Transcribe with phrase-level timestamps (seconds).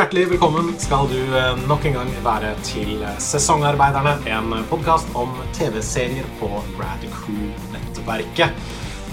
[0.00, 6.24] Hjertelig velkommen skal du eh, nok en gang være til Sesongarbeiderne, en podkast om TV-serier
[6.38, 6.46] på
[6.78, 8.62] Rad Crew-nettverket.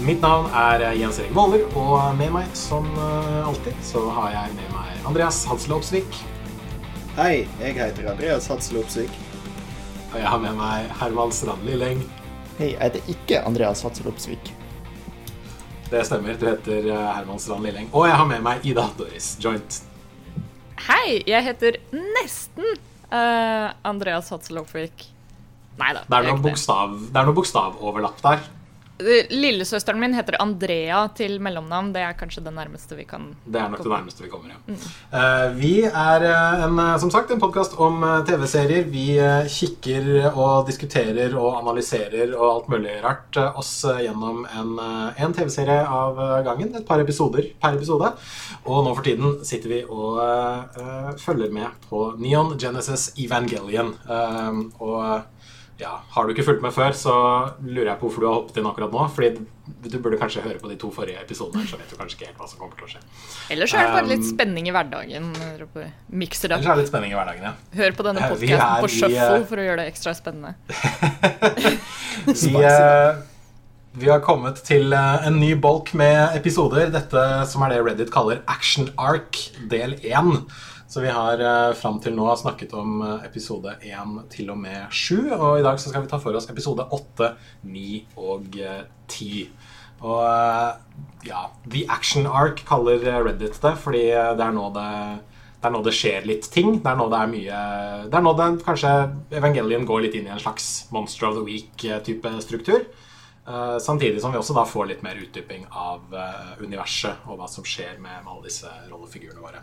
[0.00, 4.54] Mitt navn er Jens Erik Våler, og med meg som eh, alltid så har jeg
[4.56, 6.22] med meg Andreas Hadsel Opsvik.
[7.18, 9.12] Hei, jeg heter Andreas Hadsel Opsvik.
[10.14, 12.00] Og jeg har med meg Herman Strand Lilleng.
[12.62, 14.54] Hei, jeg heter ikke Andreas Hadsel Opsvik.
[15.92, 17.92] Det stemmer, du heter eh, Herman Strand Lilleng.
[17.92, 19.82] Og jeg har med meg Ida Doris Joint.
[20.86, 22.66] Hei, jeg heter nesten
[23.10, 25.08] uh, Andreas Hadsel Opvik.
[25.78, 26.04] Nei da.
[26.06, 28.46] Det er noe bokstav, det er noe bokstavoverlapp der.
[28.98, 31.92] Lillesøsteren min heter Andrea til mellomnavn.
[31.94, 34.58] Det er kanskje det nærmeste vi kan Det er nok det nærmeste vi kommer, ja.
[34.66, 34.80] Mm.
[35.12, 38.88] Uh, vi er uh, en, som sagt en podkast om uh, TV-serier.
[38.90, 39.06] Vi
[39.54, 44.74] kikker og diskuterer og analyserer og alt mulig rart oss gjennom en,
[45.14, 46.74] en TV-serie av gangen.
[46.74, 48.10] Et par episoder per episode.
[48.66, 50.18] Og nå for tiden sitter vi og
[51.22, 53.94] følger med på Neon Genesis Evangelion.
[54.82, 55.37] og
[55.78, 57.14] ja, Har du ikke fulgt med før, så
[57.62, 59.04] lurer jeg på hvorfor du har hoppet inn akkurat nå.
[59.14, 59.28] Fordi
[59.86, 62.40] du burde kanskje høre på de to forrige episodene, så vet du kanskje ikke helt
[62.42, 63.02] hva som kommer til å skje.
[63.54, 65.30] Ellers er det bare litt um, spenning i hverdagen.
[66.10, 66.64] Mikser det up.
[66.64, 67.54] Ellers er det litt spenning i hverdagen, ja.
[67.78, 70.56] Hør på denne podkasten på shuffle for å gjøre det ekstra spennende.
[72.42, 73.20] vi, uh,
[74.02, 76.90] vi har kommet til uh, en ny bolk med episoder.
[76.90, 80.42] Dette som er det Reddit kaller Action Arc del 1.
[80.88, 84.88] Så vi har eh, fram til nå snakket om eh, episode 1 til og med
[84.88, 85.28] 7.
[85.36, 87.34] Og i dag så skal vi ta for oss episode 8,
[87.68, 89.26] 9 og 10.
[89.28, 94.92] Eh, og eh, ja The Action Arc kaller Reddit det, fordi det er nå det
[95.58, 96.76] det er nå det skjer litt ting.
[96.78, 97.60] Det er nå det er mye
[98.06, 98.92] Det er nå det kanskje
[99.34, 102.86] Evangelion går litt inn i en slags Monster of the Week-type struktur.
[103.48, 107.46] Uh, samtidig som vi også da får litt mer utdyping av uh, universet og hva
[107.48, 109.62] som skjer med, alle disse rollefigurene våre.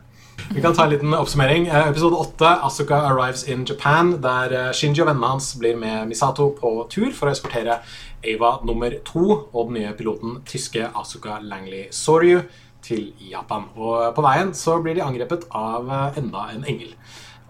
[0.56, 1.68] Vi kan ta en liten oppsummering.
[1.70, 6.50] Uh, episode 8, Asuka arrives in Japan, der Shinji og vennene hans blir med Misato
[6.58, 7.78] på tur for å eskortere
[8.26, 12.42] Ava nummer to og den nye piloten tyske Asuka Langley Soryu
[12.82, 13.70] til Japan.
[13.78, 16.98] Og på veien så blir de angrepet av enda en engel.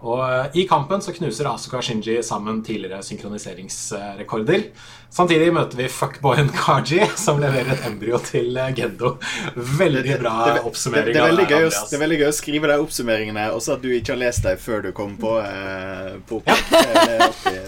[0.06, 4.68] Og eh, I kampen så knuser Asuka og Shinji sammen tidligere synkroniseringsrekorder.
[5.16, 9.16] Samtidig møter vi fuckboyen Kaji, som leverer et embryo til eh, Gendo.
[9.56, 11.10] Veldig bra det, det, oppsummering.
[11.10, 13.64] Det, det, er veldig gøy å, det er veldig gøy å skrive de oppsummeringene, og
[13.64, 16.58] så at du ikke har lest dem før du kom på, eh, på ja.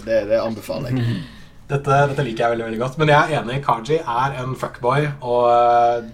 [0.07, 1.19] det, det, anbefaler jeg.
[1.69, 2.95] Dette, dette, liker jeg veldig veldig godt.
[2.97, 3.59] Men jeg er enig.
[3.61, 5.03] Kaji er en fuckboy.
[5.21, 6.07] Og eh,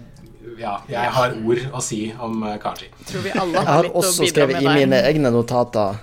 [0.59, 2.89] ja, jeg har ord å si om Kaji.
[3.07, 5.95] Tror vi alle har jeg har også skrevet i mine egne notater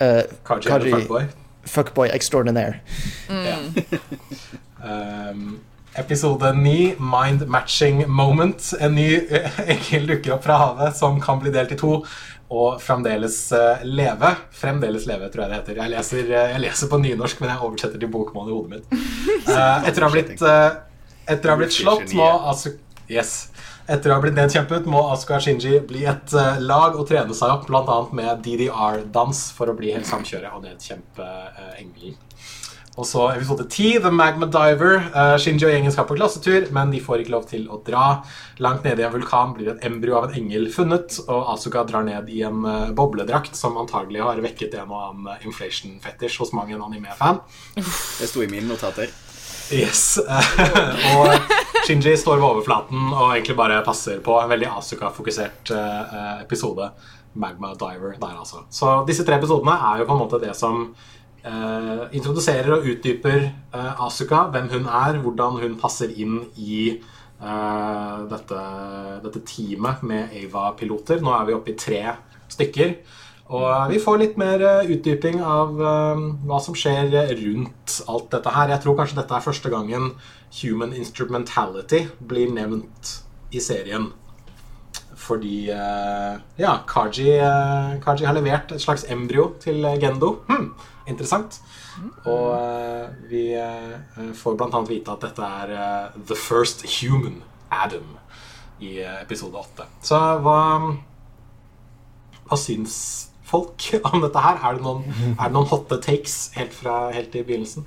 [0.00, 1.26] Uh, Kaji, Kaji fuckboy.
[1.66, 2.80] Fuckboy extraordinaire.
[3.28, 3.44] Mm.
[3.46, 3.56] Ja.
[5.30, 5.60] um,
[5.94, 8.72] episode 9, Mind Matching Moment.
[8.80, 9.08] En ny
[9.66, 12.00] engel dukker opp fra havet som kan bli delt i to.
[12.46, 14.34] Og fremdeles uh, leve.
[14.54, 15.80] Fremdeles leve, tror jeg det heter.
[15.82, 18.98] Jeg leser, uh, jeg leser på nynorsk, men jeg oversetter til bokmål i hodet mitt.
[19.48, 22.76] Uh, etter å ha blitt, etter å ha blitt slått må altså
[23.06, 23.52] Yes.
[23.86, 27.52] Etter å ha blitt nedkjempet må Asuka Shinji bli et uh, lag og trene seg
[27.54, 27.98] opp, bl.a.
[28.18, 32.16] med DDR-dans, for å bli helt samkjøret og nedkjempe uh, engelen.
[32.96, 34.96] Og så episode 10, The Magma Diver.
[35.14, 38.08] Uh, Shinji og gjengen skal på klassetur, men de får ikke lov til å dra.
[38.64, 42.08] Langt nede i en vulkan blir et embryo av en engel funnet, og Asuka drar
[42.08, 46.56] ned i en uh, bobledrakt som antagelig har vekket en og annen inflation fetish hos
[46.56, 47.38] mange en anime-fan.
[47.76, 49.14] Det sto i mine notater.
[49.74, 50.18] Yes.
[51.16, 51.32] og
[51.86, 56.90] Shinji står ved overflaten og egentlig bare passer på en veldig Asuka-fokusert uh, episode.
[57.36, 58.62] Magma Diver der, altså.
[58.72, 63.50] Så disse tre episodene er jo på en måte det som uh, introduserer og utdyper
[63.74, 66.96] uh, Asuka, hvem hun er, hvordan hun passer inn i
[67.36, 68.58] dette,
[69.20, 71.18] dette teamet med Ava-piloter.
[71.20, 71.98] Nå er vi oppe i tre
[72.48, 72.94] stykker.
[73.46, 78.54] Og vi får litt mer eh, utdyping av um, hva som skjer rundt alt dette
[78.56, 78.72] her.
[78.74, 80.14] Jeg tror kanskje dette er første gangen
[80.62, 83.12] human instrumentality blir nevnt
[83.54, 84.10] i serien.
[85.26, 87.32] Fordi ja, Kaji,
[88.04, 90.28] Kaji, har levert et slags embryo til Gendo.
[90.46, 90.68] Hmm,
[91.08, 91.56] interessant.
[92.30, 92.52] Og
[93.26, 93.48] vi
[94.38, 94.82] får bl.a.
[94.86, 97.40] vite at dette er the first human
[97.74, 98.14] Adam
[98.78, 99.88] i episode 8.
[100.04, 100.60] Så hva,
[102.46, 104.56] hva syns folk om dette her?
[104.62, 105.02] Er det noen,
[105.36, 107.84] er det noen hotte takes helt, fra, helt i begynnelsen?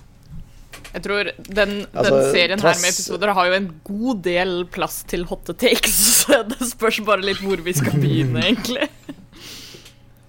[0.89, 2.77] Jeg tror den, altså, den serien trass...
[2.77, 5.97] her med episoder har jo en god del plass til hotte takes.
[6.23, 8.85] Så det spørs bare litt hvor vi skal begynne, egentlig.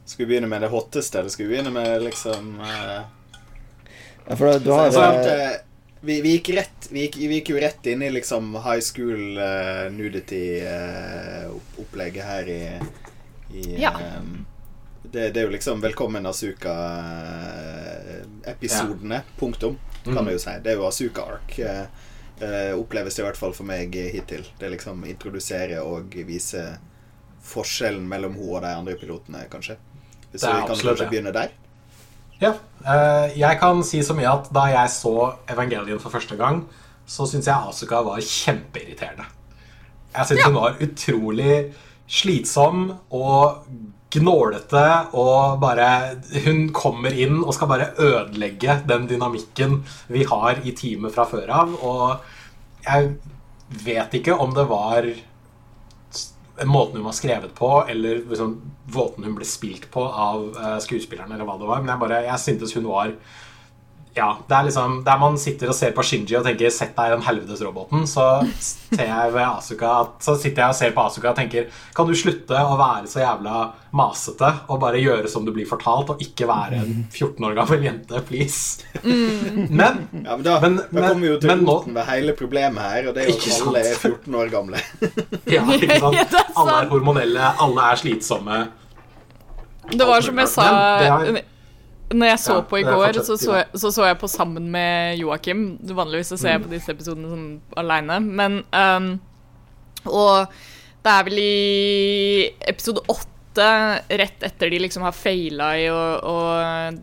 [0.04, 3.00] Skal vi begynne med det hotteste, eller skal vi begynne med liksom uh...
[4.26, 5.36] Ja, for du har så, så, uh,
[6.04, 9.38] vi, vi, gikk rett vi gikk, vi gikk, jo rett inn i liksom high school
[9.40, 12.78] uh, nudity-opplegget her i,
[13.56, 13.92] i ja.
[14.20, 14.46] Um,
[15.12, 19.14] det, det, er jo liksom 'Velkommen Asuka'-episodene.
[19.14, 19.20] Ja.
[19.38, 20.26] Punktum, kan mm.
[20.26, 20.50] vi jo si.
[20.62, 21.60] Det er jo Asuka-ark.
[22.40, 24.52] Uh, oppleves det i hvert fall for meg hittil.
[24.58, 26.78] Det er liksom introdusere og vise
[27.44, 29.76] forskjellen mellom hun og de andre pilotene, kanskje.
[30.30, 31.48] Hvis vi kan kanskje begynne der.
[32.40, 32.52] Ja.
[33.36, 36.68] Jeg kan si så mye at da jeg så Evangelion for første gang,
[37.06, 39.24] så syns jeg Asuka var kjempeirriterende.
[40.14, 40.46] Jeg syns ja.
[40.48, 41.74] hun var utrolig
[42.10, 43.64] slitsom og
[44.10, 44.84] gnålete
[45.18, 45.88] og bare
[46.44, 49.80] Hun kommer inn og skal bare ødelegge den dynamikken
[50.10, 51.74] vi har i teamet fra før av.
[51.86, 53.12] Og jeg
[53.84, 55.06] vet ikke om det var
[56.66, 58.56] måten hun var skrevet på, eller liksom,
[58.92, 61.80] måten hun ble spilt på av skuespillerne, skuespilleren, eller hva det var.
[61.80, 63.14] Men jeg, bare, jeg syntes hun var
[64.14, 67.10] ja, det er liksom Der man sitter og ser på Shinji og tenker 'sett deg
[67.10, 71.04] i den helvetes roboten', så, ser jeg ved Asuka, så sitter jeg og ser på
[71.06, 75.44] Asuka og tenker 'kan du slutte å være så jævla masete og bare gjøre som
[75.44, 78.82] du blir fortalt, og ikke være en 14 år gammel jente, please'?
[79.02, 79.68] Mm.
[79.70, 83.08] Men, ja, men da, men, da kommer vi jo til roten ved hele problemet her,
[83.08, 84.82] og det er jo at alle er 14 år gamle.
[85.56, 86.36] ja, ikke sant?
[86.60, 88.58] Alle er hormonelle, alle er slitsomme.
[89.90, 90.66] Det var som jeg sa
[92.10, 94.70] når jeg så ja, på i går, så så, jeg, så så, jeg, på sammen
[94.72, 95.64] med Joakim.
[95.94, 96.74] Vanligvis så ser jeg på mm.
[96.74, 99.10] disse episodene sånn aleine, men um,
[100.10, 100.56] Og
[101.04, 103.66] det er vel i episode åtte,
[104.20, 106.34] rett etter de liksom har faila i å, å,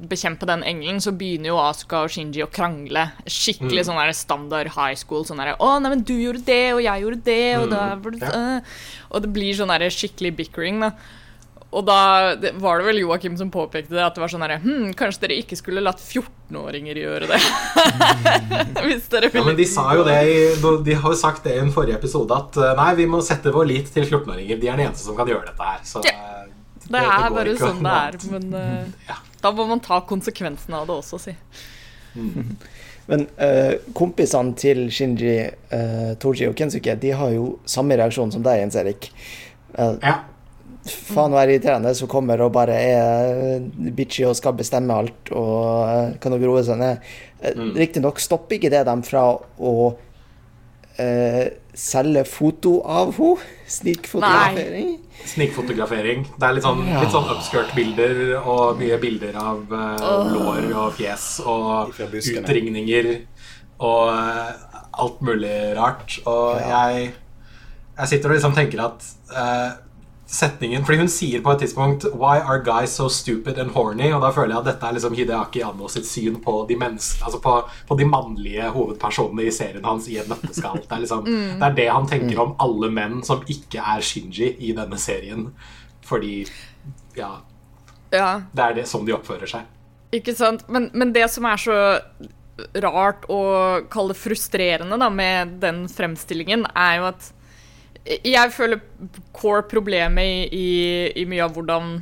[0.10, 3.06] bekjempe den engelen, så begynner jo Asuka og Shinji å krangle.
[3.24, 3.88] Skikkelig mm.
[3.88, 5.24] sånn der standard high school.
[5.28, 8.20] Sånn derre 'Å, nei, men du gjorde det, og jeg gjorde det', og, mm.
[8.20, 10.92] da, uh, og det blir sånn der skikkelig bickering, da.
[11.78, 14.94] Og da var det vel Joakim som påpekte det, at det var sånn herre hm,
[14.98, 17.40] Kanskje dere ikke skulle latt 14-åringer gjøre det?
[18.88, 20.18] Hvis dere ville Ja, men de sa jo det
[20.88, 23.54] De har jo sagt det i en forrige episode at eh, nei, vi må sette
[23.54, 24.58] vår lit til 14-åringer.
[24.58, 25.84] De er de eneste som kan gjøre dette her.
[25.88, 26.14] Så ja.
[26.14, 26.46] Eh,
[26.88, 28.18] det, det, er bare sånn det er.
[28.32, 29.18] Men uh, ja.
[29.44, 31.34] da må man ta konsekvensene av det også, si.
[32.16, 32.56] Mm.
[33.12, 35.36] Men uh, kompisene til Shinji,
[35.74, 39.12] uh, Toji og Kensuke De har jo samme reaksjon som deg, Jens Erik.
[39.76, 40.18] Uh, ja
[40.90, 43.62] faen være irriterende som kommer og bare er
[43.98, 47.08] bitchy og skal bestemme alt og uh, kan roe seg ned.
[47.42, 47.72] Uh, mm.
[47.78, 49.74] Riktignok stopper ikke det dem fra å
[50.98, 51.44] eh,
[51.78, 53.50] selge foto av henne.
[53.68, 54.94] Snikfotografering.
[55.28, 56.24] Snikfotografering.
[56.38, 57.04] Det er litt sånn, ja.
[57.12, 60.32] sånn upskirt-bilder og mye bilder av oh.
[60.32, 63.12] lår og fjes og utringninger
[63.78, 66.18] og alt mulig rart.
[66.26, 66.88] Og ja.
[66.88, 67.12] jeg,
[68.00, 69.12] jeg sitter og liksom tenker at
[70.28, 74.22] setningen Fordi hun sier på et tidspunkt 'Why are guys so stupid and horny?' Og
[74.22, 77.56] da føler jeg at dette er liksom Hideaki Anno sitt syn på de, altså på,
[77.88, 80.82] på de mannlige hovedpersonene i serien hans i et nøtteskall.
[80.84, 81.60] Det er, liksom, mm.
[81.60, 85.54] det er det han tenker om alle menn som ikke er Shinji i denne serien.
[86.04, 86.46] Fordi
[87.16, 87.38] ja,
[88.12, 88.42] ja.
[88.52, 89.68] Det er det som de oppfører seg.
[90.16, 90.64] Ikke sant.
[90.72, 91.78] Men, men det som er så
[92.84, 97.32] rart og kalle det frustrerende da, med den fremstillingen, er jo at
[98.08, 98.80] jeg føler
[99.36, 100.70] core-problemet i, i,
[101.22, 101.98] i, mye av hvordan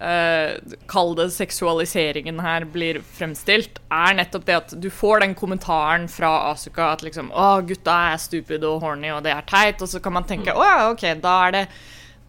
[0.00, 6.08] uh, Kall det seksualiseringen her blir fremstilt, er nettopp det at du får den kommentaren
[6.12, 9.82] fra Asuka at liksom Å, gutta er stupid og horny, og det er teit.
[9.82, 11.64] Og så kan man tenke å ja, OK, da er, det,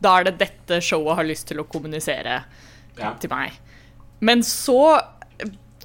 [0.03, 2.43] da er det dette showet har lyst til å kommunisere
[2.99, 3.15] ja.
[3.21, 3.57] til meg.
[4.21, 4.99] Men så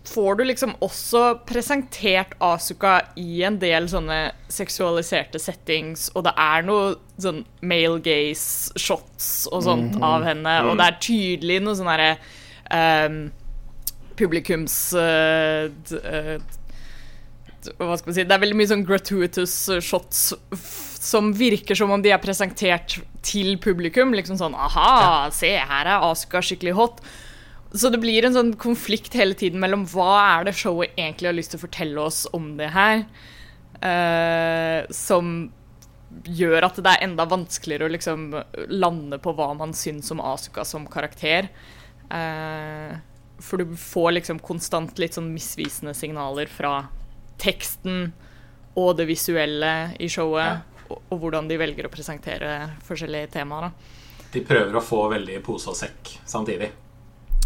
[0.06, 4.20] får du liksom også presentert Asuka i en del sånne
[4.52, 10.04] seksualiserte settings, og det er noe sånn male gaze-shots og sånt mm -hmm.
[10.04, 12.16] av henne, og det er tydelig noe sånn herre
[12.70, 13.32] um,
[14.16, 16.36] publikums uh, uh,
[17.78, 20.34] Hva skal man si Det er veldig mye sånn gratuitous shots
[21.06, 24.14] som virker som om de er presentert til publikum.
[24.16, 27.00] Liksom sånn Aha, se, her er Asuka skikkelig hot.
[27.74, 31.36] Så det blir en sånn konflikt hele tiden mellom hva er det showet egentlig har
[31.36, 33.04] lyst til å fortelle oss om det her,
[33.82, 35.50] uh, som
[36.24, 38.28] gjør at det er enda vanskeligere å liksom
[38.72, 41.50] lande på hva man syns om Asuka som karakter.
[42.10, 42.94] Eh,
[43.42, 46.86] for du får liksom konstant litt sånn misvisende signaler fra
[47.42, 48.10] teksten
[48.76, 50.88] og det visuelle i showet, ja.
[50.88, 52.56] og, og, hvordan de velger å presentere
[52.86, 53.68] forskjellige temaer.
[53.68, 54.26] Da.
[54.32, 56.70] De prøver å få veldig pose og sekk samtidig.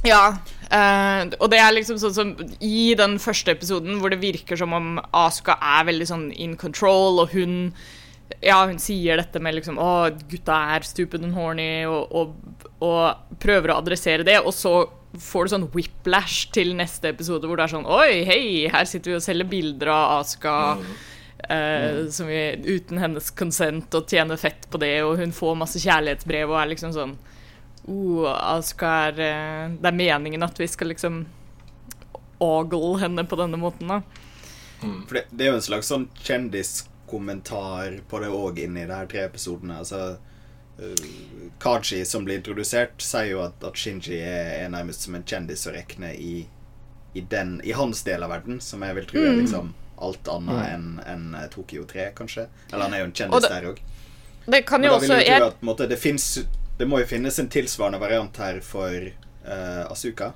[0.07, 0.39] Ja,
[0.71, 2.29] Eh, og det er liksom sånn som
[2.63, 7.19] i den første episoden hvor det virker som om Asuka er veldig sånn in control,
[7.25, 7.73] og hun
[8.41, 9.91] ja, hun sier dette med liksom Å,
[10.31, 14.75] gutta er stupid and horny, og, og, og, prøver å adressere det, og så
[15.21, 19.13] får du sånn whiplash til neste episode hvor det er sånn Oi, hei, her sitter
[19.13, 20.91] vi og selger bilder av Asuka mm.
[21.41, 22.27] Uh, mm.
[22.29, 26.59] vi, uten hennes konsent, og tjener fett på det, og hun får masse kjærlighetsbrev og
[26.61, 27.15] er liksom sånn
[27.89, 31.23] uh, Aska er uh, Det er meningen at vi skal liksom
[32.45, 34.03] ogle henne på denne måten, da.
[34.85, 35.01] Mm.
[35.09, 36.07] For det, det, er jo en slags sånn
[37.11, 39.79] kjendiskommentar på det òg inni de her tre episodene.
[39.79, 40.17] Altså
[40.79, 45.25] uh, Kaji, som blir introdusert, sier jo at, at Shinji er, er, nærmest som en
[45.25, 46.47] kjendis å regne i,
[47.15, 49.41] i, den, i hans del av verden, som jeg vil tro er mm.
[49.41, 51.01] liksom alt annet mm.
[51.05, 52.49] enn en Tokyo 3, kanskje.
[52.73, 53.83] Eller han er jo en kjendis det, der òg.
[54.47, 55.43] Det kan jo også jeg...
[55.43, 56.47] at, måte, det, finnes,
[56.79, 59.11] det, må jo finnes en tilsvarende variant her for
[59.45, 60.33] uh, Asuka.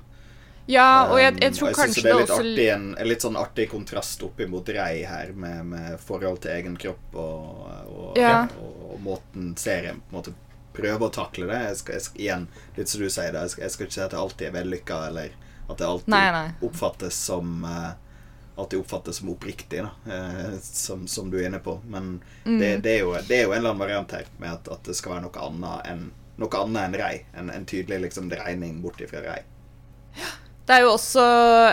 [0.65, 3.25] Ja, og jeg, jeg tror um, jeg kanskje det er litt, artig, en, en, litt
[3.25, 8.47] sånn artig kontrast oppimot Rei her, med, med, forhold til egen kropp og, og, ja.
[8.57, 10.33] og, og måten serien på en måte
[10.75, 11.59] prøver å takle det.
[11.69, 14.01] Jeg skal, skal, igjen, litt som du sier det, jeg skal, jeg skal ikke si
[14.07, 16.49] at det alltid er vellykka, eller at det alltid nei, nei.
[16.67, 17.93] oppfattes som uh,
[18.55, 21.77] alltid oppfattes som oppriktig, da, eh, som, som, du er inne på.
[21.85, 22.59] Men mm.
[22.59, 24.87] det, det, er jo, det, er jo, en eller annen variant her med at, at
[24.87, 26.05] det skal være noe annet enn
[26.35, 27.13] noe annet enn rei.
[27.35, 29.39] En, en tydelig liksom, dreining bort ifra rei.
[30.65, 31.23] Det er jo også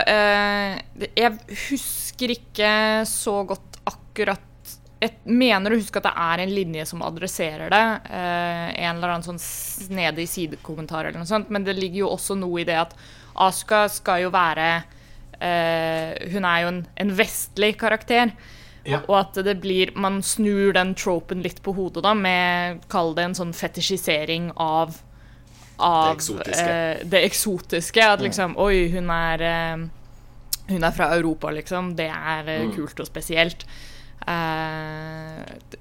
[0.05, 0.75] eh,
[1.17, 1.31] Jeg
[1.69, 2.73] husker ikke
[3.09, 7.83] så godt akkurat Jeg mener å huske at det er en linje som adresserer det.
[8.07, 11.49] Eh, en eller annen sånn snedig sidekommentar eller noe sånt.
[11.51, 12.93] Men det ligger jo også noe i det at
[13.43, 14.67] Asuka skal jo være
[15.43, 18.31] eh, hun er jo en, en vestlig karakter.
[18.83, 18.99] Ja.
[19.07, 23.29] Og at det blir Man snur den tropen litt på hodet, da, med Kall det
[23.29, 24.97] en sånn fetisjisering av,
[25.77, 26.73] av det eksotiske.
[26.73, 28.09] Eh, det eksotiske.
[28.09, 28.59] At liksom mm.
[28.61, 29.87] Oi, hun er eh,
[30.67, 31.95] Hun er fra Europa, liksom.
[31.95, 32.75] Det er mm.
[32.75, 33.65] kult og spesielt.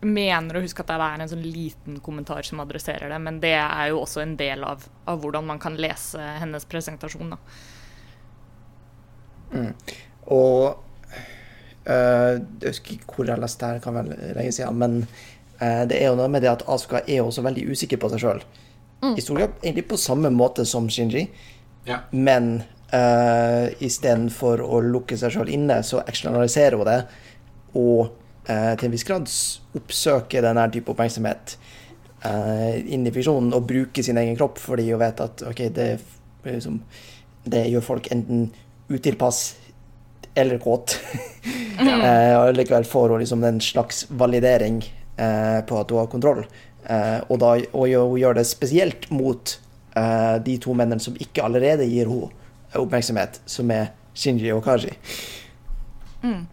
[0.03, 3.53] mener å huske at det er en sånn liten kommentar som adresserer det, men det
[3.55, 7.37] er jo også en del av, av hvordan man kan lese hennes presentasjon.
[7.37, 7.39] da
[9.53, 9.73] Mm.
[10.33, 10.79] Og
[11.89, 14.99] uh, Jeg husker ikke hvor jeg leste det, kan vel lenge siden, men
[15.61, 18.25] uh, det er jo noe med det at Asuka er også veldig usikker på seg
[18.25, 18.45] sjøl.
[19.03, 19.17] Mm.
[19.19, 21.27] I stor grad egentlig på samme måte som Shinji,
[21.89, 21.99] ja.
[22.11, 22.63] men
[22.95, 26.99] uh, istedenfor å lukke seg sjøl inne, så eksternaliserer hun det,
[27.75, 28.13] og
[28.47, 29.27] uh, til en viss grad
[29.81, 31.57] oppsøker denne type oppmerksomhet
[32.27, 35.89] uh, inn i fiksjonen og bruker sin egen kropp fordi hun vet at OK, det,
[36.47, 36.79] liksom,
[37.51, 38.53] det gjør folk enten
[38.93, 39.43] utilpass
[40.35, 41.01] eller kåt.
[41.81, 44.81] eh, og likevel får hun liksom en slags validering
[45.17, 46.45] eh, på at hun har kontroll.
[46.85, 49.57] Eh, og, da, og hun gjør det spesielt mot
[49.97, 52.33] eh, de to mennene som ikke allerede gir henne
[52.79, 54.95] oppmerksomhet, som er Shinji og Kaji.
[56.23, 56.47] Mm.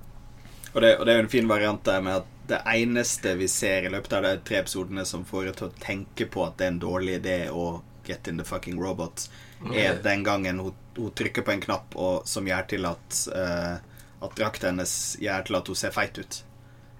[0.73, 3.47] Og, det, og det er jo en fin variant der med at det eneste vi
[3.47, 6.57] ser i løpet av de tre episodene som får deg til å tenke på at
[6.57, 9.27] det er en dårlig idé å get in the fucking robot,
[9.75, 13.77] er den gangen hun, hun trykker på en knapp og, som gjør til at uh,
[14.19, 16.37] At drakta hennes gjør til at hun ser feit ut.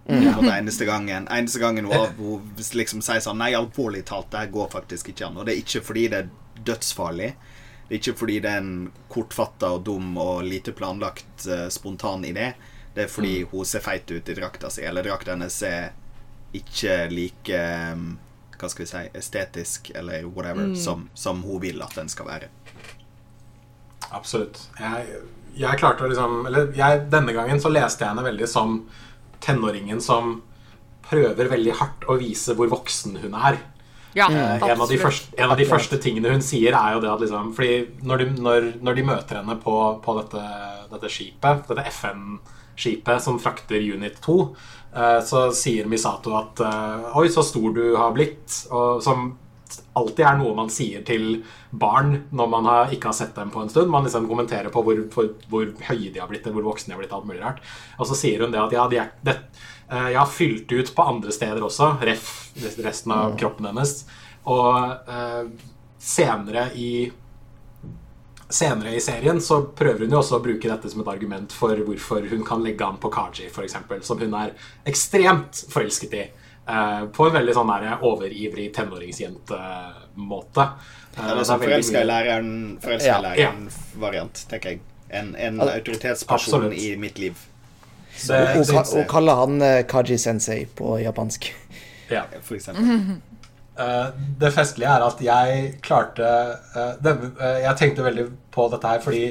[0.10, 0.48] Mm.
[0.50, 4.72] Eneste gangen, eneste gangen hun, hun, liksom sier sånn Nei, alvorlig talt, det her går
[4.74, 5.38] faktisk ikke an.
[5.38, 6.32] Og det er ikke fordi det er
[6.66, 7.30] dødsfarlig.
[7.88, 8.74] Det er ikke fordi det er en
[9.10, 12.52] kortfatta og dum og lite planlagt uh, spontan idé.
[12.96, 13.52] Det er fordi mm.
[13.52, 15.92] hun ser feit ut i drakta si, eller drakta hennes er
[16.58, 17.62] ikke like
[17.94, 18.16] um,
[18.60, 20.76] hva skal vi si, estetisk eller whatever mm.
[20.78, 22.50] som, som, hun vil at den skal være.
[24.10, 24.62] Absolutt.
[24.80, 25.22] Jeg,
[25.60, 28.80] jeg klarte å liksom Eller jeg, denne gangen så leste jeg henne veldig som
[29.44, 30.40] tenåringen som
[31.10, 33.60] prøver veldig hardt å vise hvor voksen hun er.
[34.18, 37.12] Ja, eh, en, av første, en, av de første, tingene hun sier, er jo det
[37.12, 40.46] at liksom Fordi når de, når, når de møter henne på, på dette,
[40.90, 44.40] dette, skipet, dette FN-skipet som frakter Unit 2,
[44.90, 49.36] Eh, så sier Misato at eh, 'oi, så stor du har blitt', og som
[49.98, 53.64] alltid er noe man sier til barn når man har, ikke har sett dem på
[53.64, 53.92] en stund.
[53.94, 57.04] Man liksom kommenterer på hvor, hvor, hvor høye de har blitt, hvor voksne de har
[57.04, 57.16] blitt.
[57.16, 57.64] alt mulig rart.
[58.00, 59.38] Og så sier hun det at ja, de er, det,
[59.90, 62.30] eh, jeg har fylt ut på andre steder også, ref
[62.82, 64.04] resten av kroppen hennes.
[64.50, 65.50] Og uh,
[66.00, 66.92] senere i
[68.50, 71.78] senere i serien så prøver hun jo også å bruke dette som et argument for
[71.86, 74.56] hvorfor hun kan legge an på Kaji, f.eks., som hun er
[74.90, 76.24] ekstremt forelsket i.
[76.70, 80.66] Uh, på en veldig sånn der overivrig tenåringsjentemåte.
[80.66, 82.52] Uh, ja, det er sånn forelska i læreren,
[82.84, 84.84] forelska i læreren-variant, tenker jeg.
[85.10, 86.78] En, en autoritetsperson Absolutt.
[86.78, 87.40] i mitt liv.
[88.30, 91.50] Hun kaller han uh, Kaji Sensei på japansk.
[92.10, 93.18] Ja, for eksempel.
[93.80, 96.26] Uh, det festlige er at jeg klarte
[96.76, 99.22] uh, det, uh, Jeg tenkte veldig på dette her fordi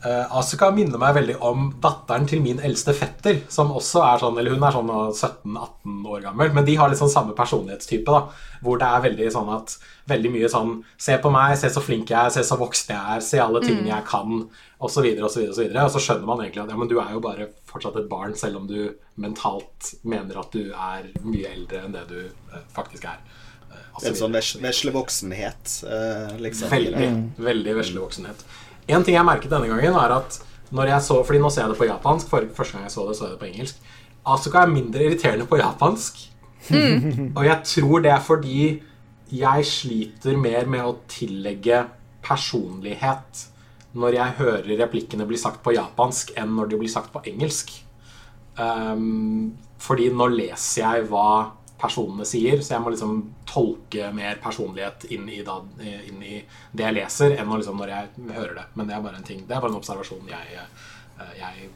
[0.00, 4.54] Asuka minner meg veldig om datteren til min eldste fetter, som også er sånn Eller
[4.54, 8.08] hun er sånn 17-18 år gammel, men de har litt sånn samme personlighetstype.
[8.08, 9.74] da Hvor det er veldig sånn at
[10.08, 13.16] Veldig mye sånn Se på meg, se så flink jeg er, se så voksen jeg
[13.16, 13.92] er, se alle tingene mm.
[13.92, 14.40] jeg kan,
[14.80, 17.50] osv., Og, og, Og så skjønner man egentlig at ja, men du er jo bare
[17.68, 22.06] fortsatt et barn, selv om du mentalt mener at du er mye eldre enn det
[22.08, 22.18] du
[22.72, 23.20] faktisk er.
[24.00, 26.72] Er en sånn vesle voksenhet, uh, liksom.
[26.72, 27.10] Veldig,
[27.44, 28.44] veldig veslevoksenhet.
[28.90, 31.72] En ting jeg merket denne gangen, er at når jeg så Fordi nå ser jeg
[31.72, 32.28] det på japansk.
[32.30, 33.80] For første gang jeg så det, så jeg det på engelsk.
[34.30, 36.26] Asuka er mindre irriterende på japansk.
[36.68, 37.32] Mm.
[37.36, 38.56] og jeg tror det er fordi
[39.32, 41.86] jeg sliter mer med å tillegge
[42.20, 43.46] personlighet
[43.96, 47.72] når jeg hører replikkene bli sagt på japansk, enn når de blir sagt på engelsk.
[48.60, 55.06] Um, fordi nå leser jeg hva personene sier, så jeg må liksom tolke mer personlighet
[55.14, 56.38] inn i, da, inn i
[56.72, 58.66] det jeg leser, enn liksom når jeg hører det.
[58.76, 61.70] Men det er bare en ting, det er bare en observasjon jeg, eh, jeg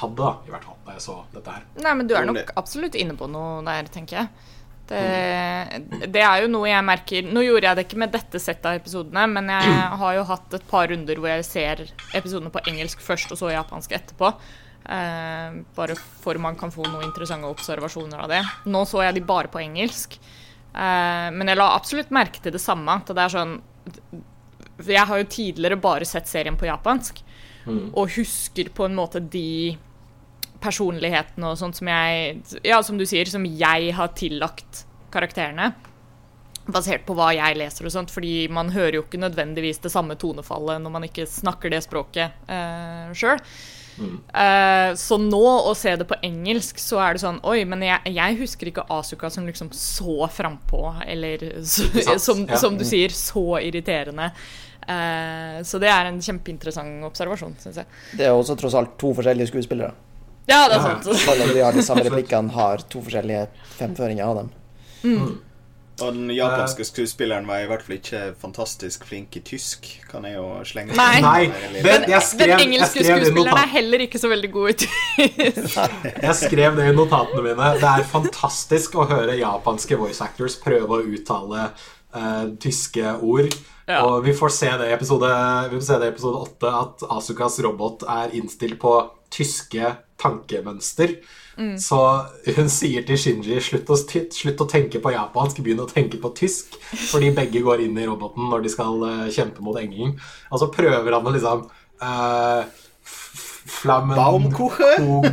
[0.00, 1.66] hadde, da, i hvert fall, da jeg så dette her.
[1.84, 4.48] Nei, men du er nok absolutt inne på noe der, tenker jeg.
[4.90, 8.64] Det, det, er jo noe jeg merker Nå gjorde jeg det ikke med dette settet
[8.66, 11.82] av episodene, men jeg har jo hatt et par runder hvor jeg ser
[12.18, 14.32] episodene på engelsk først og så japansk etterpå.
[14.90, 18.40] Eh, bare for man kan få noen interessante observasjoner av det.
[18.66, 22.62] Nå så jeg de bare på engelsk, eh, men jeg la absolutt merke til det
[22.62, 22.98] samme.
[22.98, 23.60] At det er sånn
[24.80, 27.22] Jeg har jo tidligere bare sett serien på japansk,
[27.66, 27.92] mm.
[27.94, 29.76] og husker på en måte de
[30.60, 35.74] personlighetene og sånt som jeg Ja, som du sier, som jeg har tillagt karakterene.
[36.66, 40.16] Basert på hva jeg leser og sånt, fordi man hører jo ikke nødvendigvis det samme
[40.18, 43.38] tonefallet når man ikke snakker det språket eh, sjøl.
[44.00, 48.14] Uh, så nå å se det på engelsk, så er det sånn Oi, men jeg,
[48.16, 51.88] jeg husker ikke Asuka som liksom så frampå, eller så,
[52.26, 52.60] som, ja.
[52.60, 54.30] som, du sier, så irriterende.
[54.86, 58.00] Uh, så det er en kjempeinteressant observasjon, syns jeg.
[58.16, 59.92] Det er også tross alt to forskjellige skuespillere.
[60.50, 61.12] Ja, det er sant.
[61.20, 64.50] Selv om de har de samme replikkene, har to forskjellige fremføringer av dem.
[65.04, 65.38] Mm.
[66.04, 69.86] Og den japanske skuespilleren var i hvert fall ikke fantastisk flink i tysk.
[70.10, 71.42] Kan jeg jo slenge Nei, Nei
[71.76, 75.78] den, den, engelske skuespilleren er heller ikke så veldig god i tysk.
[76.26, 77.72] jeg skrev det i notatene mine.
[77.80, 81.68] Det er fantastisk å høre japanske voice actors prøve å uttale
[82.16, 83.54] uh, tyske ord.
[83.90, 84.04] Ja.
[84.06, 85.30] Og vi får se det i episode,
[85.70, 88.94] vi får se det i episode 8 at Asukas robot er innstilt på
[89.34, 91.16] tyske tankemønster.
[91.60, 91.74] Mm.
[91.80, 91.98] Så
[92.56, 96.32] hun sier til Shinji slutt å, slutt å, tenke på japansk, begynn å tenke på
[96.36, 96.78] tysk.
[97.10, 100.16] Fordi begge går inn i roboten når de skal uh, kjempe mot engelen.
[100.50, 101.66] Og så prøver han å liksom
[102.00, 102.62] uh,
[103.70, 104.88] Flammen Baumkuche?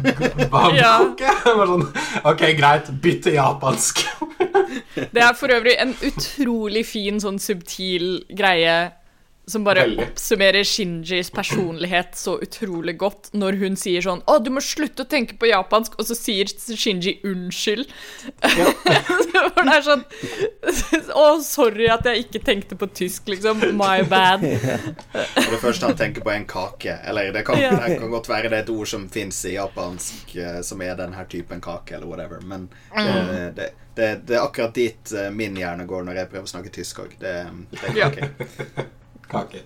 [0.53, 1.33] Baumkuche?
[1.71, 1.87] Sånn,
[2.27, 2.91] ok, greit.
[3.03, 4.03] Bytt til japansk.
[5.15, 8.77] det er for øvrig en utrolig fin, sånn subtil greie
[9.51, 10.03] som bare Veldig.
[10.03, 15.07] oppsummerer Shinjis personlighet så utrolig godt når hun sier sånn 'Å, du må slutte å
[15.07, 17.87] tenke på japansk', og så sier Shinji 'unnskyld'.
[18.43, 18.73] Ja.
[19.55, 20.03] For det er sånn
[21.15, 23.63] 'Å, sorry at jeg ikke tenkte på tysk', liksom.
[23.79, 24.43] My bad.
[24.43, 26.99] For det første han tenker på en kake.
[27.07, 27.71] Eller det kan, ja.
[27.71, 30.99] det kan godt være det er et ord som fins i japansk eh, som er
[30.99, 32.43] den her typen kake, eller whatever.
[32.43, 33.55] Men det, mm.
[33.55, 36.75] det, det, det er akkurat dit eh, min hjerne går når jeg prøver å snakke
[36.81, 37.15] tysk òg.
[37.23, 37.35] Det,
[37.71, 38.31] det er kake.
[38.75, 38.91] Ja
[39.31, 39.65] kake.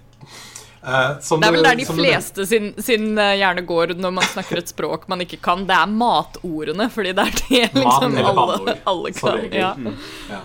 [0.81, 4.63] Uh, det er vel der de fleste sin, sin uh, hjerne går når man snakker
[4.63, 5.67] et språk man ikke kan.
[5.69, 9.45] Det er matordene, fordi det er det liksom alle, alle, kan.
[9.53, 9.75] Ja.
[9.77, 9.93] Mm.
[10.31, 10.41] Ja.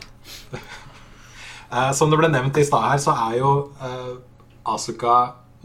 [1.73, 3.55] uh, som det ble nevnt i stad her, så er jo
[4.69, 5.17] Asuka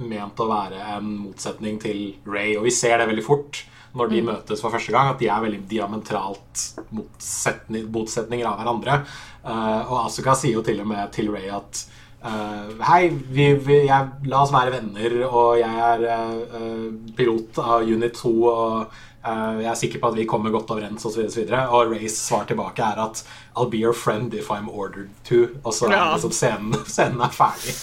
[0.02, 4.22] ment å være en motsetning til Ray, og vi ser det veldig fort når de
[4.22, 4.30] mm.
[4.32, 6.62] møtes for første gang, at de er veldig diametralt
[6.96, 9.02] motsetninger av hverandre.
[9.44, 11.82] og Asuka sier jo til og med til Ray at
[12.26, 16.04] Uh, hei, vi, vi, jeg, la oss være venner, og jeg er
[16.54, 18.76] uh, pilot av Unit 2, og
[19.26, 21.24] uh, jeg er sikker på at vi kommer godt overens, osv.
[21.26, 23.24] Og, så videre, og, og Rays svar tilbake er at
[23.56, 25.48] I'll be your friend if I'm ordered to.
[25.64, 27.74] Og så er liksom scenen, scenen er ferdig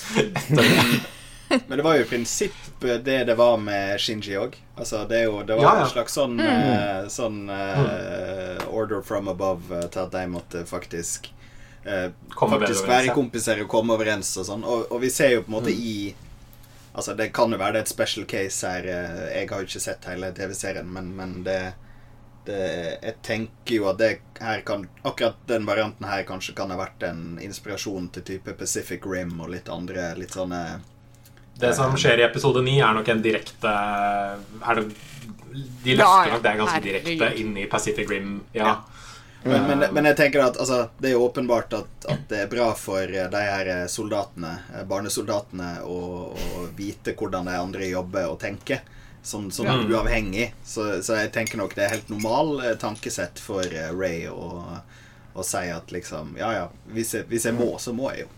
[1.49, 4.55] Men det var jo i prinsipp det det var med Shinji òg.
[4.77, 5.87] Altså, det, det, var ja, ja.
[5.87, 7.09] en slags sånn, mm.
[7.11, 8.69] sånn mm.
[8.69, 11.31] order from above til at de måtte faktisk
[11.89, 14.65] eh, faktisk være kompiser og komme overens og sånn.
[14.65, 15.85] Og, og, vi ser jo på en måte mm.
[15.93, 15.99] i
[16.99, 18.87] Altså, det kan jo være det er et special case her.
[18.91, 21.61] Eh, jeg har jo ikke sett hele TV-serien, men, men det,
[22.49, 22.63] det,
[23.03, 24.09] Jeg tenker jo at det
[24.41, 29.07] her kan Akkurat den varianten her kanskje kan ha vært en inspirasjon til type Pacific
[29.07, 30.63] Rim og litt andre litt sånne
[31.61, 33.77] Det som eh, skjer i episode 9, er nok en direkte
[34.73, 34.89] er det,
[35.85, 38.41] De løfter nok det ganske direkte inn i Pacific Rim.
[38.57, 38.73] Ja.
[38.73, 38.77] ja.
[39.43, 42.51] Men, men, men, jeg tenker at altså, det er jo åpenbart at, at, det er
[42.51, 45.99] bra for eh, de her eh, soldatene, eh, barnesoldatene, å,
[46.35, 48.83] å vite hvordan de andre jobber og tenker.
[49.23, 49.77] Sånn, sånn ja.
[49.85, 50.51] uavhengig.
[50.67, 54.81] Så, så, jeg tenker nok det er helt normal tankesett for Ray å,
[55.35, 58.35] å si at liksom Ja, ja, hvis jeg, hvis jeg må, så må jeg jo.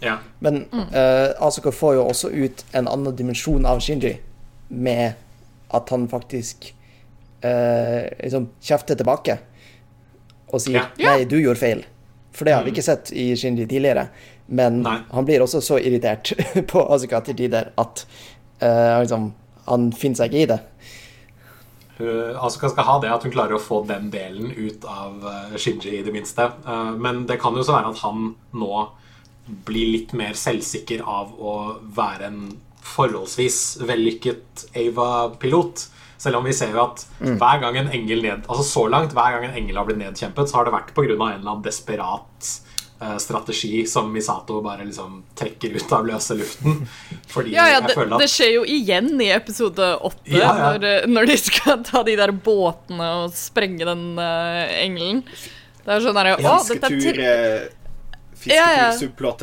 [0.00, 0.18] Ja.
[0.40, 4.14] Men uh, Asuka får jo også ut en annen dimensjon av Shinji
[4.68, 5.18] med
[5.76, 6.70] at han faktisk
[7.44, 9.36] uh, liksom kjefter tilbake
[10.50, 10.86] og sier ja.
[10.98, 11.84] 'nei, du gjorde feil'.
[12.32, 14.08] For det har vi ikke sett i Shinji tidligere.
[14.46, 14.98] Men Nei.
[15.10, 16.32] han blir også så irritert
[16.70, 18.04] på Asuka til tider at
[18.62, 19.32] uh, liksom,
[19.66, 20.60] han finner seg ikke i det.
[21.98, 25.56] Hun- Asuka skal ha det at hun klarer å få den delen ut av eh,
[25.60, 26.48] Shinji, i det minste.
[26.64, 28.72] Uh, men det kan jo så være at han nå
[29.66, 31.54] blir litt mer selvsikker av å
[31.96, 32.42] være en
[32.80, 35.86] forholdsvis vellykket Ava-pilot.
[36.20, 39.38] Selv om vi ser jo at hver gang en engel ned Altså så langt, hver
[39.38, 41.06] gang en engel har blitt nedkjempet, så har det vært pga.
[41.14, 42.50] en eller annen desperat
[43.00, 46.82] eh, strategi som Misato bare liksom trekker ut av løse luften.
[47.32, 50.44] Fordi Ja, ja, jeg det, føler at det skjer jo igjen i episode åtte, Ja,
[50.44, 50.68] ja.
[50.68, 55.24] når, eh, når de skal ta de der båtene og sprenge den uh, engelen.
[55.80, 57.34] Det er sånn derre Å, dette er tre
[58.46, 58.88] eh, Ja, ja.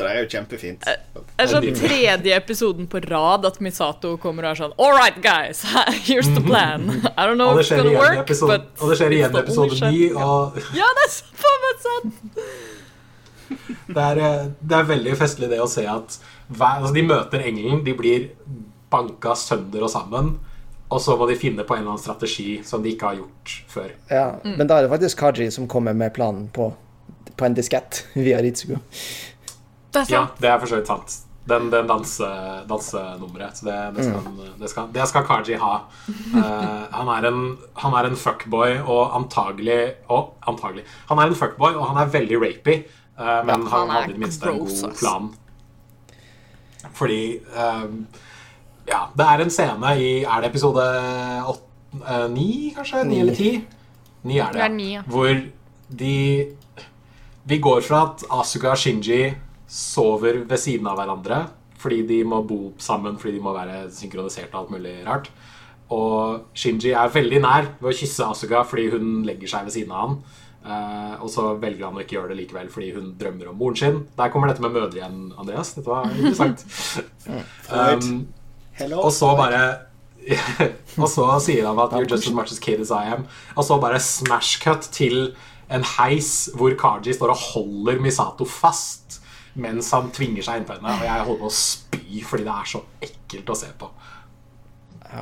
[0.08, 0.84] Er jo kjempefint.
[0.84, 5.20] det er sånn tredje episoden på rad at Misato kommer og er sånn All right,
[5.22, 5.62] guys,
[6.08, 6.88] here's the plan.
[7.18, 9.76] I don't know if it's gonna work, episode, but og det skjer igjen i episode
[9.78, 10.14] only 9.
[10.16, 12.34] Og Ja, det er sånn på meg sant!
[13.88, 17.42] det er, eh, det er veldig festlig det å se at hver, altså de møter
[17.44, 18.28] engelen, de blir
[18.92, 20.34] banka sønder og sammen.
[20.88, 23.56] Og så må de finne på en eller annen strategi som de ikke har gjort
[23.68, 23.90] før.
[24.08, 24.54] Ja, Mm.
[24.56, 26.70] Men da er det faktisk Kaji som kommer med planen på,
[27.36, 28.78] på en diskett via Ritsugo.
[29.92, 30.38] Det er Ja, sant.
[30.40, 31.16] det er for så vidt sant.
[31.48, 32.26] Den, den danse,
[32.68, 33.56] dansenummeret.
[33.56, 34.24] Så det, det, skal,
[34.60, 35.70] det, skal, det skal Kaji ha.
[36.34, 37.38] Uh, han, er en,
[37.80, 40.84] han er en fuckboy og antagelig Og antagelig.
[41.08, 42.74] Han er en fuckboy, og han er veldig rapy,
[43.16, 45.30] uh, men Ja, han han hadde i det minste en god plan.
[47.00, 47.88] Fordi uh,
[48.88, 50.84] Ja, det er en scene i Er det episode
[51.48, 53.04] åtte, ni, kanskje?
[53.08, 53.20] Ni Ni.
[53.24, 53.50] eller ti?
[54.28, 54.60] Ni er det.
[54.60, 55.02] Det er ni, ja.
[55.08, 55.32] Hvor
[55.98, 56.14] de
[57.44, 59.34] Vi går fra at Asuka og Shinji
[59.68, 61.44] sover ved siden av hverandre
[61.78, 65.30] fordi de må bo sammen fordi de må være synkronisert og alt mulig rart.
[65.94, 69.94] Og Shinji er veldig nær ved å kysse Asuka fordi hun legger seg ved siden
[69.94, 70.18] av han.
[70.68, 73.78] Uh, og så velger han å ikke gjøre det likevel fordi hun drømmer om moren
[73.78, 74.00] sin.
[74.18, 75.72] Der kommer dette med mødre igjen, Andreas.
[75.76, 76.66] Dette var interessant.
[77.68, 78.22] Um,
[78.78, 79.02] Hello.
[79.04, 79.58] og så bare
[81.02, 83.26] Og så sier han at You're just as much as kid as I am.
[83.56, 85.34] Og så bare smash cut til
[85.70, 89.20] en heis hvor Kaji står og holder Misato fast
[89.58, 90.92] mens han tvinger seg innpå henne.
[90.94, 93.88] Og jeg holder på å spy fordi det er så ekkelt å se på.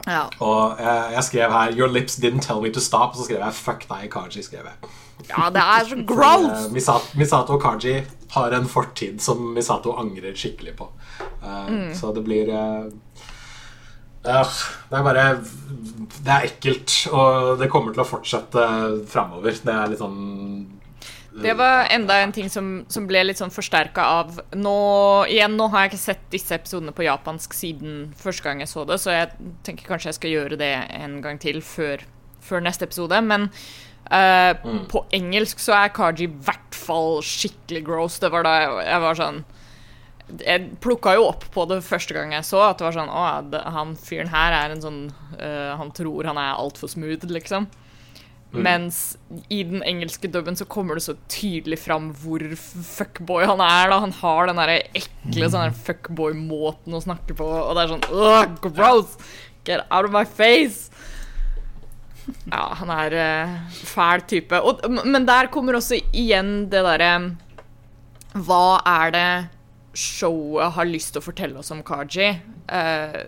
[0.06, 0.24] Ja.
[0.42, 3.38] Og jeg, jeg skrev her 'Your lips didn't tell me to stop', og så skrev
[3.44, 4.42] jeg 'fuck deg, Kaji'.
[4.42, 4.90] skrev jeg.
[5.30, 6.70] ja, det er så Eh, gross!
[6.72, 10.88] Misato, Misato og Kaji har en fortid som Misato angrer skikkelig på.
[11.42, 12.90] Eh, Så det blir eh,
[14.26, 14.54] øh,
[14.90, 15.26] Det er bare
[16.16, 18.64] Det er ekkelt, og det kommer til å fortsette
[19.10, 19.54] framover.
[19.62, 20.18] Det er litt sånn
[21.42, 24.76] Det var enda en ting som, som ble litt sånn forsterka av nå,
[25.30, 28.86] Igjen, nå har jeg ikke sett disse episodene på japansk siden første gang jeg så
[28.88, 32.06] det, så jeg tenker kanskje jeg skal gjøre det en gang til før,
[32.40, 33.20] før neste episode.
[33.20, 33.50] Men
[34.10, 34.52] eh,
[34.88, 38.18] på engelsk så er Kaji i hvert fall skikkelig gross.
[38.22, 39.44] Det var da jeg, jeg var sånn
[40.42, 43.24] Jeg plukka jo opp på det første gang jeg så, at det var sånn Å,
[43.76, 45.02] han fyren her er en sånn
[45.38, 47.68] uh, Han tror han er altfor smooth, liksom.
[48.56, 49.16] Mens
[49.52, 53.90] i den engelske dubben så kommer det så tydelig fram hvor fuckboy han er.
[53.90, 57.92] da Han har den der ekle sånn der fuckboy-måten å snakke på, og det er
[57.92, 59.18] sånn Ugh, gross!
[59.66, 60.88] Get out of my face!
[62.50, 64.58] Ja, han er uh, fæl type.
[64.58, 67.12] Og, men der kommer også igjen det derre
[68.34, 69.28] Hva er det
[69.96, 72.28] showet har lyst til å fortelle oss om Kaji?
[72.68, 73.20] Eh,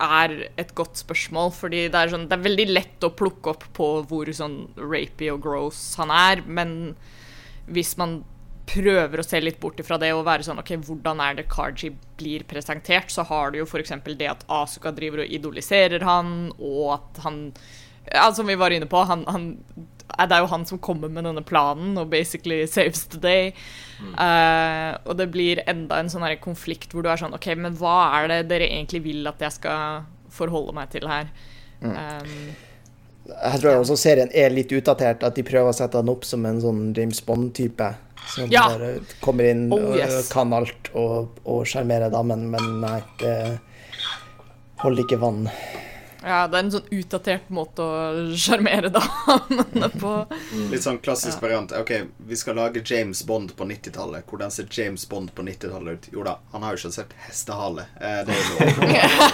[0.00, 3.66] er et godt spørsmål, fordi det er, sånn, det er veldig lett å plukke opp
[3.76, 6.94] på hvor sånn rapey og gross han er, men
[7.70, 8.22] hvis man
[8.70, 11.92] prøver å se litt bort ifra det og være sånn OK, hvordan er det Kaji
[12.20, 13.92] blir presentert, så har du jo f.eks.
[14.14, 17.40] det at Asuka driver og idoliserer han, og at han
[18.08, 19.50] ja, Som vi var inne på, han, han
[20.20, 23.52] det er jo han som kommer med denne planen og basically saves the day.
[24.00, 27.76] Eh, og det blir enda en sånn her konflikt hvor du er sånn OK, men
[27.78, 30.02] hva er det dere egentlig vil at jeg skal
[30.34, 31.30] forholde meg til her?
[31.80, 32.52] Um,
[33.30, 36.44] Jeg tror også serien er litt utdatert, at de prøver å sette den opp som
[36.48, 37.92] en sånn James Bond-type.
[38.34, 38.66] Som Ja.
[38.68, 43.60] bare kommer inn Oh, og kan alt og sjarmerer damen, men nei, det
[44.82, 45.46] holder ikke vann.
[46.22, 50.12] Ja, det er en sånn utdatert måte å sjarmere damene på.
[50.72, 51.72] Litt sånn klassisk variant.
[51.78, 51.92] Ok,
[52.28, 54.26] vi skal lage James Bond på 90-tallet.
[54.28, 56.08] Hvordan ser James Bond på 90-tallet ut?
[56.12, 57.86] Jo da, han har jo ikke sett hestehale.
[58.00, 58.90] Eh, det er jo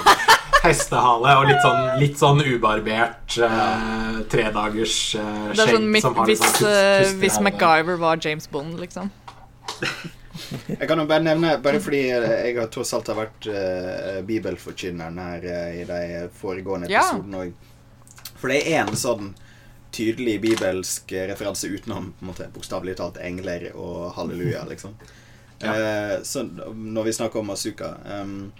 [0.66, 6.30] hestehale og litt sånn, litt sånn ubarbert eh, tredagers eh, Det er sånn som har
[6.30, 7.40] litt hvis, sånn pust- eh, hvis.
[7.46, 9.10] MacGyver var James Bond, liksom.
[10.80, 15.18] Jeg kan jo bare nevne, bare fordi jeg har tross alt har vært uh, bibelforkynneren
[15.22, 17.72] her uh, i de foregående episodene òg.
[18.36, 19.32] For det er en sånn
[19.96, 24.96] tydelig bibelsk referanse utenom på en måte bokstavelig talt engler og halleluja, liksom.
[25.62, 25.72] Ja.
[25.72, 28.50] Uh, så når vi snakker om Asuka um,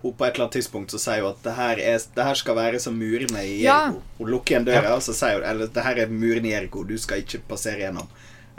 [0.00, 2.40] Hun på et eller annet tidspunkt så sier hun at det her, er, det her
[2.40, 4.00] skal være som murene i Jericho.
[4.02, 4.16] Ja.
[4.18, 6.82] Hun lukker igjen døra, og så sier hun eller det her er murene i Jericho,
[6.84, 8.10] du skal ikke passere gjennom.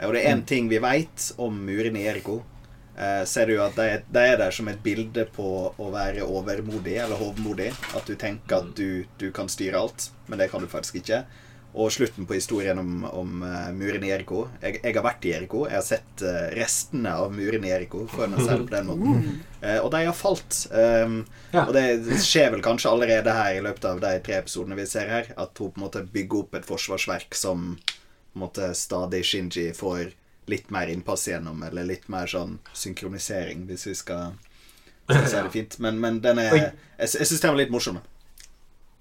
[0.02, 0.46] Og det er én mm.
[0.48, 2.42] ting vi veit om murene i Eriko.
[2.96, 6.96] eh, ser du at de, de, er der som et bilde på å være overmodig
[6.96, 7.72] eller hovmodig.
[7.96, 11.24] At du tenker at du, du kan styre alt, men det kan du faktisk ikke
[11.76, 14.46] og slutten på historien om, om uh, muren i Eriko.
[14.62, 15.66] Jeg, jeg, har vært i Eriko.
[15.68, 19.26] Jeg har sett uh, restene av muren i Eriko for meg selv på den måten.
[19.60, 20.62] Uh, og de har falt.
[20.72, 21.18] Um,
[21.52, 21.66] ja.
[21.66, 25.12] Og det skjer vel kanskje allerede her i løpet av de tre episodene vi ser
[25.12, 27.74] her, at hun på en måte bygger opp et forsvarsverk som
[28.36, 30.10] på en måte stadig Shinji får
[30.46, 34.34] litt mer innpass igjennom, eller litt mer sånn synkronisering, hvis vi skal,
[35.08, 35.78] skal si det fint.
[35.80, 37.96] Men, men den er Jeg, jeg syns den var litt morsom.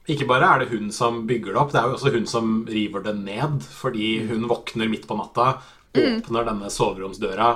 [0.08, 2.56] Ikke bare er det hun som bygger det opp, det er jo også hun som
[2.70, 3.60] river det ned.
[3.76, 5.58] Fordi hun våkner midt på natta,
[5.98, 6.22] mm.
[6.22, 7.52] åpner denne soveromsdøra,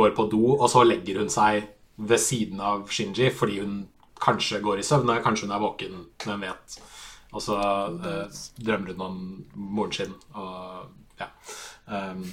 [0.00, 1.68] går på do, og så legger hun seg
[2.08, 3.80] ved siden av Shinji fordi hun
[4.22, 6.78] kanskje går i søvn, kanskje hun er våken, hvem vet.
[7.36, 9.18] Og så eh, drømmer hun om
[9.76, 10.88] moren sin, og
[11.20, 11.28] ja.
[11.88, 12.24] Um,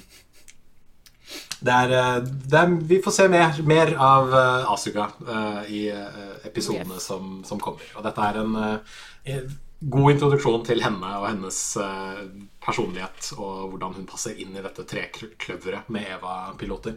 [1.60, 5.90] det er, eh, det er, vi får se mer, mer av uh, Asuka uh, i
[5.90, 7.04] uh, episodene yes.
[7.08, 7.84] som, som, kommer.
[7.96, 8.52] Og dette er en
[9.86, 11.78] god introduksjon til henne og hennes
[12.64, 16.94] personlighet og hvordan hun passer inn i dette trekløveret med Eva-piloter.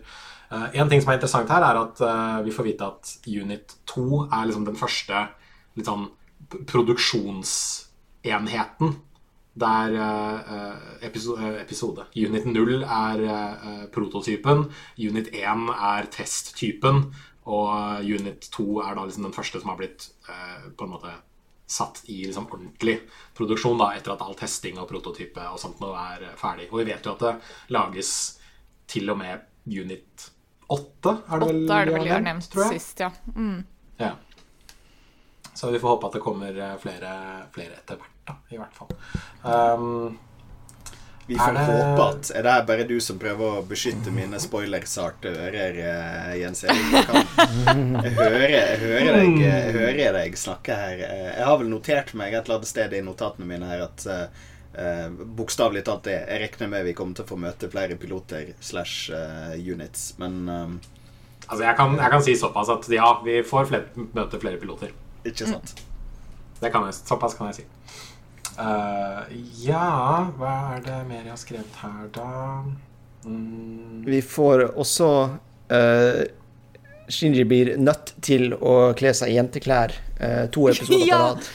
[0.49, 1.97] en ting som er interessant her, er at
[2.45, 5.15] vi får vite at Unit 2 er liksom den første
[5.75, 6.07] litt sånn
[6.71, 8.87] produksjonsenheten
[9.59, 13.23] der uh, episode, episode, Unit 0 er
[13.93, 14.67] prototypen,
[14.97, 17.09] Unit 1 er testtypen,
[17.49, 20.11] og Unit 2 er da liksom den første som har blitt
[20.77, 21.13] på en måte
[21.69, 22.99] satt i liksom ordentlig
[23.37, 26.69] produksjon da, etter at all testing og prototype og sånt nå er ferdig.
[26.71, 27.33] Og vi vet jo at det
[27.75, 28.13] lages
[28.89, 30.29] til og med Unit
[30.69, 31.61] 8, er det vel?
[31.65, 33.11] 8 er det vel de har nevnt sist, ja.
[33.35, 33.61] Mm.
[34.01, 34.15] ja.
[35.53, 37.13] Så vi får håpe at det kommer flere,
[37.53, 38.91] flere etter hvert da, i hvert fall.
[39.43, 40.17] Um,
[41.29, 41.59] vi får det...
[41.59, 46.63] håpe at Er det bare du som prøver å beskytte mine spoilersarte ører, eh, Jens
[46.65, 46.87] Erik?
[46.89, 51.03] Jeg, hører, jeg, hører deg, jeg hører deg snakke her.
[51.05, 54.07] Eh, jeg har vel notert meg et eller annet sted i notatene mine her at
[54.09, 54.25] uh,
[55.37, 59.13] bokstavelig talt det Jeg regner med vi kommer til å få møte flere piloter slash
[59.59, 60.79] units, men um,
[61.49, 64.91] Altså, jeg kan, jeg kan, si såpass at ja, vi får flere, møte flere piloter.
[65.25, 65.71] Ikke sant?
[65.73, 65.85] Mm.
[66.59, 67.65] Det kan jeg, såpass kan jeg si.
[68.59, 69.23] Uh,
[69.63, 72.63] ja Hva er det mer jeg har skrevet her, da?
[73.23, 74.03] Mm.
[74.07, 75.09] Vi får også
[75.71, 76.21] uh,
[77.09, 81.49] Shinji blir nødt til å kle seg i jenteklær uh, to episoder på rad.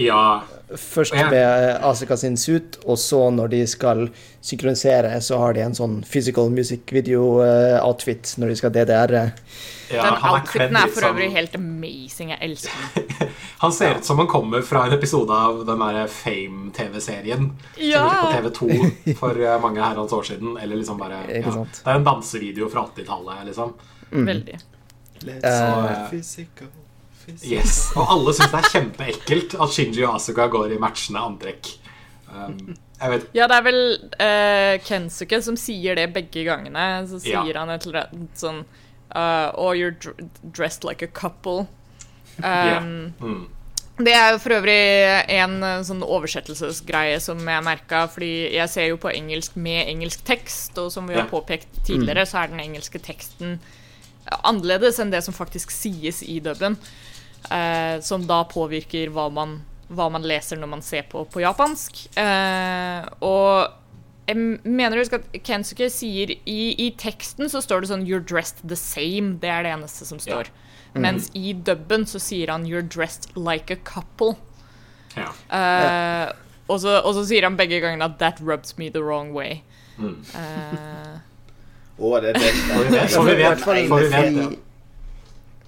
[0.00, 0.24] Ja.
[0.70, 4.04] Først med Asika sin suit, og så når de skal
[4.40, 9.24] synkronisere, så har de en sånn physical music video-outfit når de skal DDR-e.
[9.90, 12.30] Ja, den outfiten er for øvrig helt amazing.
[12.36, 13.34] Jeg elsker den.
[13.60, 17.50] han ser ut som han kommer fra en episode av den der Fame-TV-serien.
[17.76, 18.00] Ja.
[18.08, 20.54] Som gikk på TV2 for eh, mange herrens år siden.
[20.56, 21.50] Eller liksom bare ja.
[21.52, 23.74] Det er en dansevideo fra 80-tallet, liksom.
[24.12, 24.22] Mm.
[24.26, 24.60] Veldig.
[25.28, 26.70] Let's uh, physical.
[27.44, 31.68] Yes, Og alle syns det er kjempeekkelt at Shinji og Asuka går i matchende antrekk.
[32.32, 32.72] Um,
[33.36, 33.82] ja, det er vel
[34.22, 36.86] uh, Kensuke som sier det begge gangene.
[37.12, 37.60] Så sier ja.
[37.60, 39.92] han et eller annet sånn uh, Or you're
[40.48, 41.68] dressed like a couple.
[42.38, 42.84] Um, yeah.
[43.20, 43.48] mm.
[44.00, 44.78] Det er for øvrig
[45.34, 50.24] en uh, sånn oversettelsesgreie som jeg merka, fordi jeg ser jo på engelsk med engelsk
[50.24, 53.58] tekst, og som vi har påpekt tidligere, så er den engelske teksten
[54.46, 56.78] annerledes enn det som faktisk sies i dubben.
[57.50, 62.02] Uh, som da påvirker hva man, hva man, leser når man ser på på japansk.
[62.16, 63.76] Uh, og
[64.28, 68.62] jeg mener du at Kensuke sier i, i, teksten så står det sånn 'You're dressed
[68.68, 69.38] the same'.
[69.42, 70.48] Det er det eneste som står.
[70.52, 70.69] Ja.
[70.94, 71.02] Mm.
[71.02, 74.36] Mens i dubben så sier han 'You're dressed like a couple'.
[75.16, 75.30] Ja.
[75.50, 76.32] Uh,
[76.68, 79.62] og, så, og, så, sier han begge gangene at 'That rubs me the wrong way'.
[79.98, 80.24] Mm.
[80.34, 81.18] Uh,
[81.98, 82.42] oh, det, det,
[82.90, 84.58] det, For vi vet, for vi vet,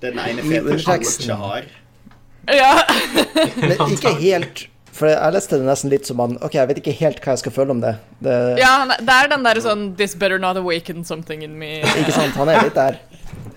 [0.03, 1.65] den ene feten ikke har.
[2.51, 2.83] Ja.
[3.69, 6.95] Men ikke helt For jeg leste det nesten litt som han OK, jeg vet ikke
[6.99, 7.93] helt hva jeg skal føle om det.
[8.25, 11.79] det ja, det er den derre sånn This better not awaken something in me.
[12.03, 12.35] ikke sant?
[12.37, 12.99] Han er litt der.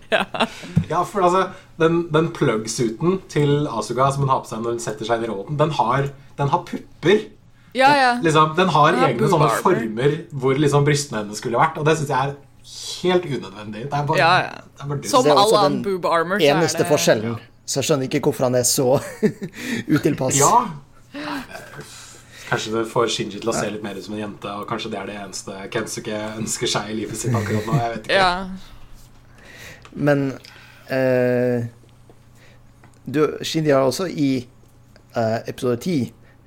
[0.15, 0.25] ja.
[0.89, 1.47] ja, for altså
[1.81, 5.27] Den, den plug-suiten til Asuka som hun har på seg når hun setter seg inn
[5.27, 7.25] i roboten, den har, den har pupper.
[7.75, 8.11] Ja, ja.
[8.23, 11.97] Liksom, den har ja, egne sånne former hvor liksom brystene hennes skulle vært, og det
[11.99, 12.37] syns jeg er
[13.03, 13.83] helt unødvendig.
[13.89, 14.63] Det er bare, ja, ja.
[14.71, 16.39] Det er bare Som all annen boob armor.
[16.39, 16.89] Så eneste det...
[16.93, 17.35] forskjellen.
[17.65, 18.87] Så jeg skjønner ikke hvorfor han er så
[19.95, 20.37] utilpass.
[20.39, 20.53] Ja.
[22.45, 24.91] Kanskje det får Shinji til å se litt mer ut som en jente, og kanskje
[24.93, 27.77] det er det eneste Kensuke ønsker seg i livet sitt akkurat nå.
[27.81, 28.19] Jeg vet ikke.
[28.21, 28.74] Ja.
[29.95, 30.27] Men
[30.91, 31.65] eh,
[33.05, 34.29] du, Shindy har også i
[35.15, 35.97] eh, episode ti,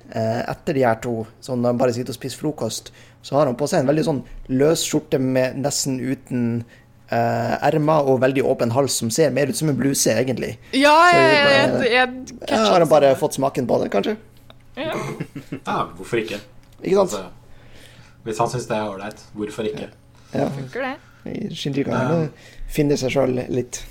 [0.09, 2.93] eh, etter de her to, sånn når han bare sitter og spiser frokost,
[3.25, 4.21] så har han på seg en veldig sånn
[4.53, 6.43] løs skjorte med nesten uten
[7.11, 10.53] uh, ermer og veldig åpen hals, som ser mer ut som en bluse, egentlig.
[10.71, 14.15] Ja, jeg, jeg jeg, jeg, har han bare fått smaken på det, kanskje?
[14.79, 14.95] ja.
[15.65, 16.39] Ja, hvorfor ikke?
[16.79, 17.17] Ikke sant?
[17.19, 17.25] Altså,
[18.23, 19.89] hvis han syns det er ålreit, hvorfor ikke?
[20.31, 20.47] Ja.
[20.55, 20.95] Funker det?
[21.57, 22.29] Shinji kan
[22.69, 23.83] gjerne finne seg sjøl litt.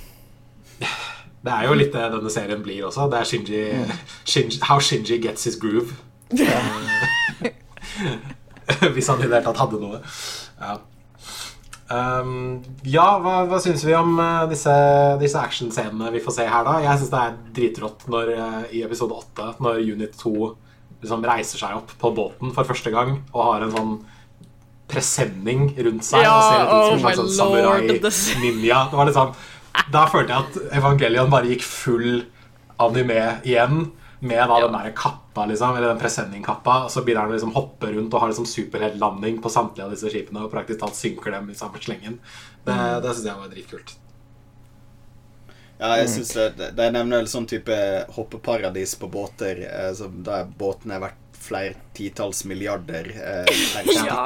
[1.38, 3.08] Det er jo litt det denne serien blir også.
[3.10, 3.62] Det er Shinji,
[4.26, 5.94] Shinji How Shinji gets his groove.
[8.94, 10.00] Hvis han i det hele tatt hadde noe.
[10.58, 10.74] Ja,
[11.88, 14.74] um, ja hva, hva syns vi om eh, disse,
[15.22, 16.74] disse actionscenene vi får se her, da?
[16.84, 20.34] Jeg syns det er dritrått når, eh, i episode 8, når Unit 2
[20.98, 23.92] liksom reiser seg opp på båten for første gang og har en sånn
[24.88, 26.22] presenning rundt seg.
[26.24, 28.80] Ja, og ser ut som en slags sånn samurai-ninja.
[28.90, 29.34] Det var liksom
[29.92, 32.24] Da følte jeg at Evangelion bare gikk full
[32.80, 33.90] anime igjen.
[34.20, 36.84] Med da den der kappa, liksom, eller den presenningkappa.
[36.84, 39.92] Og så begynner han å liksom hoppe rundt og har liksom superheltlanding på samtlige av
[39.94, 40.42] disse skipene.
[40.42, 42.18] Og praktisk talt synker dem i samme slengen.
[42.66, 42.74] Det,
[43.04, 43.94] det syns jeg var dritkult.
[45.78, 47.76] Ja, jeg synes det, det- De nevner en sånn type
[48.16, 54.22] hoppeparadis på båter, eh, som der båtene har verdt flere titalls milliarder eh, per Ja.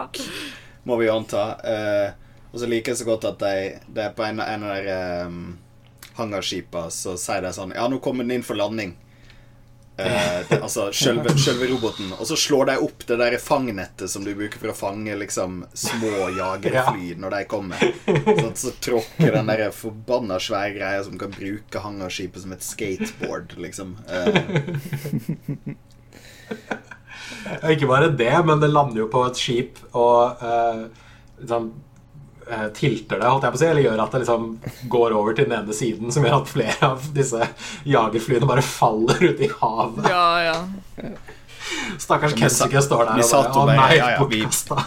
[0.85, 1.45] må vi jo anta.
[1.63, 2.09] Eh,
[2.53, 5.39] og så liker jeg så godt at de, de på en, en av de um,
[6.19, 8.93] hangarskipa, så sier de sånn Ja, nå kommer den inn for landing.
[9.97, 12.11] Eh, det, altså selve, selve roboten.
[12.19, 15.63] Og så slår de opp det der fangnettet som du bruker for å fange liksom
[15.73, 17.89] små jagerfly når de kommer.
[18.05, 23.57] Så, så tråkker den der forbanna svære greia som kan bruke hangarskipet som et skateboard,
[23.65, 23.97] liksom.
[24.13, 25.77] Eh,
[27.73, 30.85] ikke bare det, men det lander jo på et skip og uh,
[31.41, 31.71] liksom
[32.49, 34.49] eh, tilter det, holdt jeg på å si, eller gjør at det liksom
[34.93, 37.49] går over til den ene siden, som gjør at flere av disse
[37.89, 40.11] jagerflyene bare faller ut i havet.
[40.11, 40.59] Ja, ja.
[42.03, 44.85] Stakkars Kensuke står der og bare Å nei, ja, ja, vi- bortkasta.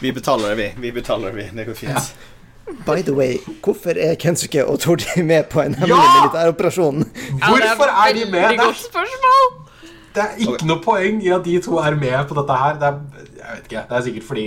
[0.00, 0.68] vi betaler det, vi.
[0.88, 1.48] Vi betaler det, vi.
[1.60, 2.12] Det går fint.
[2.86, 6.20] By the way, hvorfor er Kensuke og Tordi med på en hemmelig Ja!
[6.20, 7.04] militæroperasjon?
[7.42, 8.30] Hvorfor er de med?
[8.30, 9.48] Veldig Det er, et godt spørsmål.
[10.14, 12.78] Det er ikke noe poeng i at de to er med på dette her.
[12.80, 13.00] Det er,
[13.40, 13.84] jeg vet ikke.
[13.90, 14.46] Det er sikkert fordi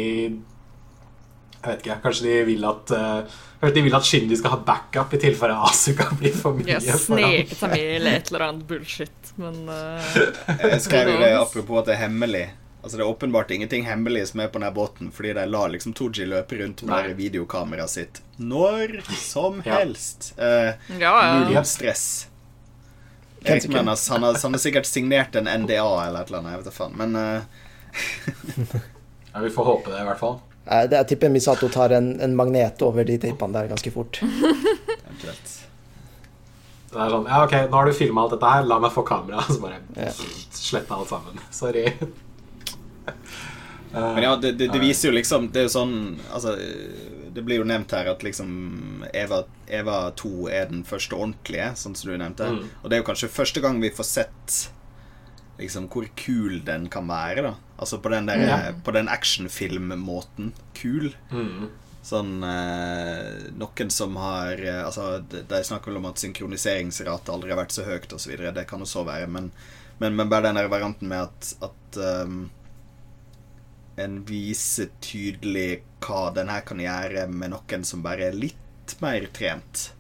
[1.63, 1.97] Jeg vet ikke.
[2.03, 5.55] Kanskje de vil at uh, Kanskje de vil at Shindy skal ha backup i tilfelle
[5.69, 6.75] Asuka blir for mye.
[6.83, 10.11] Ja, sneket seg med eller et eller annet bullshit, men uh,
[10.59, 12.43] Jeg skrev jo det apropos at det er hemmelig.
[12.83, 15.93] Altså Det er åpenbart ingenting hemmelig som er på denne båten, fordi de lar liksom
[15.95, 19.77] Tooji løpe rundt med videokameraet sitt når som Ja.
[19.79, 20.33] helst.
[20.35, 21.39] Eh, Ja, ja.
[21.47, 22.27] Null stress.
[23.73, 26.51] Menas, han har, han har sikkert signert en NDA eller et eller annet.
[26.55, 26.97] Jeg vet da faen.
[26.97, 27.41] Men uh...
[29.33, 30.35] Ja, vi får håpe det, i hvert fall.
[30.65, 34.19] Det- Jeg tipper Misato tar en, en magnet over de teipene der ganske fort.
[34.23, 35.55] eventuelt.
[36.93, 39.01] Det er sånn, ja ok, nå har du filma alt dette her, la meg få
[39.07, 39.41] kamera.
[39.49, 40.11] Så bare Ja.
[40.53, 41.41] slette alt sammen.
[41.49, 41.87] Sorry.
[43.93, 45.91] Men ja, det, det, det viser jo liksom Det er jo sånn
[46.33, 46.55] Altså,
[47.33, 51.97] det blir jo nevnt her at liksom Eva, Eva 2 er den første ordentlige, sånn
[51.97, 52.49] som du nevnte.
[52.53, 52.63] Mm.
[52.81, 54.57] Og det er jo kanskje første gang vi får sett
[55.59, 57.53] liksom hvor kul den kan være, da.
[57.77, 58.57] Altså på den der Ja.
[58.83, 60.53] På den actionfilm-måten.
[60.73, 61.13] Kul.
[61.31, 61.69] Mm.
[62.03, 67.61] Sånn eh, Noen som har eh, Altså, de, snakker vel om at synkroniseringsrate aldri har
[67.61, 68.35] vært så høyt, osv.
[68.35, 69.51] Det kan jo så være, men,
[69.99, 72.49] men, men bare den der varianten med at, at ehm,
[73.97, 79.27] en viser tydelig hva den her kan gjøre med noen som bare er litt mer
[79.33, 79.91] trent.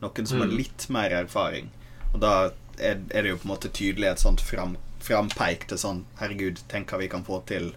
[0.00, 0.56] Noen som har Mm.
[0.56, 1.70] litt mer erfaring.
[2.14, 5.78] Og da er, er det jo på en måte tydelig et sånt fram, frampeik til
[5.78, 7.74] sånn Herregud, tenk hva vi kan få til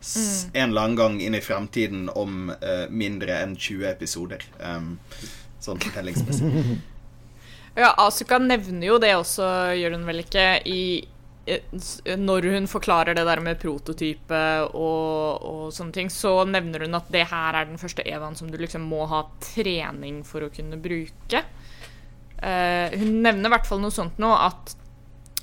[0.00, 4.44] s en eller annen gang inn i fremtiden om uh, mindre enn 20 episoder.
[4.60, 4.98] Um,
[5.60, 6.78] sånn fortellingsmessig.
[7.78, 9.44] Ja, Asuka nevner jo det også,
[9.78, 11.06] gjør hun vel ikke, i
[12.18, 17.08] Når hun forklarer det der med prototype og, og sånne ting, så nevner hun at
[17.14, 20.80] det her er den første Evaen som du liksom må ha trening for å kunne
[20.82, 21.44] bruke.
[22.38, 24.76] Uh, hun nevner i hvert fall noe sånt nå, at,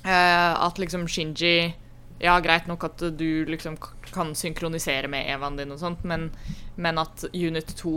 [0.06, 1.74] uh, at liksom Shinji
[2.22, 3.74] Ja, greit nok at du liksom
[4.08, 6.30] kan synkronisere med Evaen din og sånt, men,
[6.80, 7.92] men at Unit 2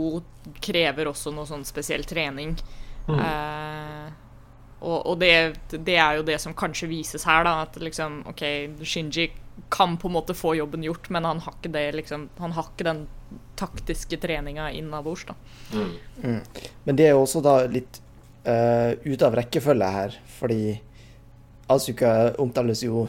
[0.60, 2.52] krever også noe sånn spesiell trening.
[3.18, 4.12] Eh,
[4.80, 5.32] og og det,
[5.70, 7.62] det er jo det som kanskje vises her, da.
[7.66, 8.44] At liksom, OK,
[8.82, 9.30] Shinji
[9.70, 12.70] kan på en måte få jobben gjort, men han har ikke det liksom Han har
[12.70, 13.06] ikke den
[13.60, 15.34] taktiske treninga innabords, da.
[15.74, 16.40] Mm.
[16.84, 18.00] Men det er jo også da litt
[18.48, 20.62] uh, ute av rekkefølge her, fordi
[21.70, 23.04] Asuka omtales jo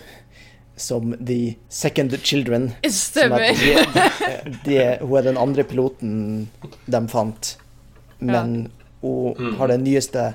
[0.75, 2.71] som The Second Children.
[2.89, 3.39] Stemmer.
[3.39, 3.73] De,
[4.43, 6.13] de, de, hun er den andre piloten
[6.85, 7.55] de fant,
[8.19, 8.87] men ja.
[9.01, 9.57] hun mm.
[9.59, 10.31] har den nyeste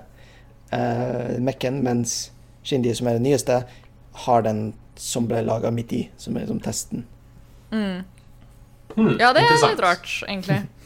[0.72, 2.30] uh, Mekken, mens
[2.66, 3.60] Shindy, som er det nyeste,
[4.26, 7.04] har den som ble laga midt i, som er liksom testen.
[7.70, 8.04] Mm.
[8.96, 10.62] Hmm, ja, det er litt rart, egentlig.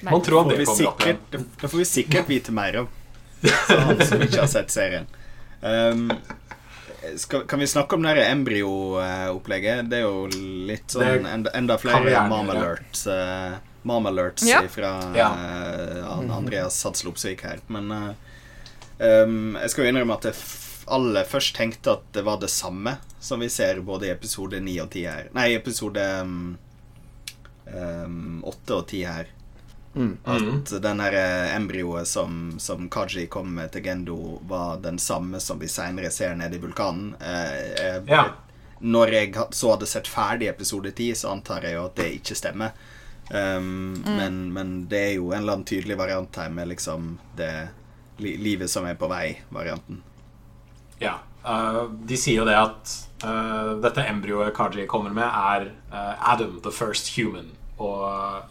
[0.00, 2.86] Man tror det kommer sikkert, Det får vi sikkert vite mer om,
[3.42, 5.06] så han som ikke har sett serien.
[5.60, 6.08] Um,
[7.16, 9.90] skal, kan vi snakke om det embryo-opplegget?
[9.92, 10.24] Det er jo
[10.68, 12.80] litt sånn enda, enda flere Marmalert.
[12.88, 13.04] alerts.
[13.82, 14.62] Uh, mom alerts ja.
[14.68, 15.28] fra ja.
[16.04, 17.60] uh, Andreas Hadslopsvik her.
[17.66, 18.10] Men uh,
[18.98, 20.40] um, jeg skal jo innrømme at jeg
[20.90, 24.78] aller først tenkte at det var det samme som vi ser både i episode 9
[24.82, 25.28] og 10 her.
[25.36, 26.56] Nei, episode um,
[27.68, 29.30] um, 8 og 10 her.
[29.94, 30.18] Mm.
[30.24, 30.64] At mm.
[30.80, 35.58] den her eh, embryoet som, som, Kaji kom med til Gendo, var den samme som
[35.58, 37.14] vi seinere ser nede i vulkanen.
[37.20, 38.24] Eh, eh, ja.
[38.78, 42.38] Når jeg så hadde sett ferdig episode 10, så antar jeg jo at det ikke
[42.38, 42.72] stemmer.
[43.30, 44.16] Um, mm.
[44.16, 47.52] men, men, det er jo en eller annen tydelig variant her med liksom det
[48.20, 50.00] li livet som er på vei-varianten.
[51.00, 51.20] Ja.
[51.40, 52.90] Uh, de sier jo det at
[53.24, 57.54] uh, dette embryoet Kaji kommer med, er uh, Adam the first human.
[57.80, 58.42] Og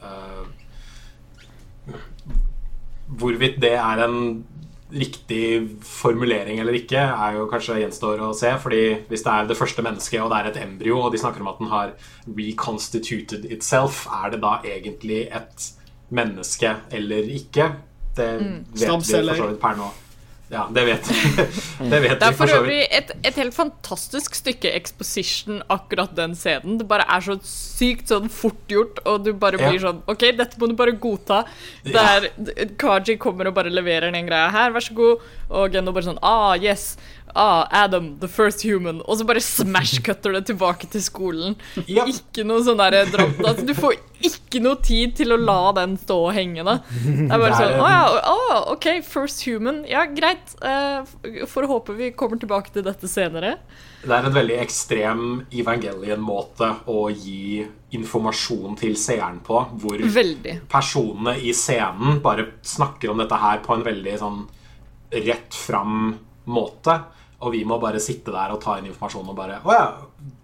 [3.10, 4.46] Hvorvidt det er en
[4.90, 8.52] riktig formulering eller ikke, er jo kanskje gjenstår å se.
[8.62, 11.42] fordi hvis det er det første mennesket, og det er et embryo, og de snakker
[11.42, 11.94] om at den har
[12.28, 15.70] reconstituted itself, er det da egentlig et
[16.10, 17.72] menneske eller ikke?
[18.18, 18.60] Det mm.
[18.74, 19.90] vet vi for så vidt per nå.
[20.50, 21.10] Ja, det vet,
[21.91, 26.80] det vet Det er for øvrig et, et, helt fantastisk stykke exposition, akkurat den scenen.
[26.80, 29.84] Det bare er så sykt sånn fort gjort, og du bare blir ja.
[29.84, 31.43] sånn OK, dette må du bare godta.
[31.86, 32.66] Der ja.
[32.82, 35.28] Kaji kommer og bare leverer den greia her, vær så god.
[35.50, 36.95] Og Geno bare sånn Ah, yes
[37.36, 41.58] ah, Adam, the first human, og så bare smash-cutter det tilbake til skolen.
[41.86, 42.14] Yep.
[42.14, 42.98] Ikke noe sånn der.
[43.04, 46.80] Altså, du får ikke noe tid til å la den stå og henge, da.
[46.90, 48.02] Det er bare sånn Å ja,
[48.34, 49.84] oh, OK, first human.
[49.90, 50.56] Ja, greit.
[50.64, 51.08] Uh,
[51.48, 53.58] får håpe vi kommer tilbake til dette senere.
[54.00, 57.66] Det er en veldig ekstrem evangelien-måte å gi
[57.96, 60.60] informasjon til seeren på, hvor veldig.
[60.72, 64.42] personene i scenen bare snakker om dette her på en veldig sånn
[65.12, 66.14] rett fram
[66.50, 67.00] måte.
[67.40, 69.86] Og vi må bare sitte der og ta inn informasjon og bare Å ja,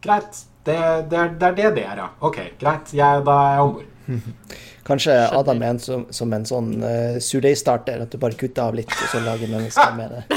[0.04, 0.46] greit.
[0.66, 0.76] Det,
[1.12, 2.08] det, er, det, er det det er, ja.
[2.26, 2.94] Ok, greit.
[2.96, 3.92] Jeg, da er jeg om bord.
[4.88, 8.78] Kanskje Adam er en som, som en sånn uh, surdeigstarter, at du bare kutter av
[8.78, 10.24] litt, og så lager mennesker med det.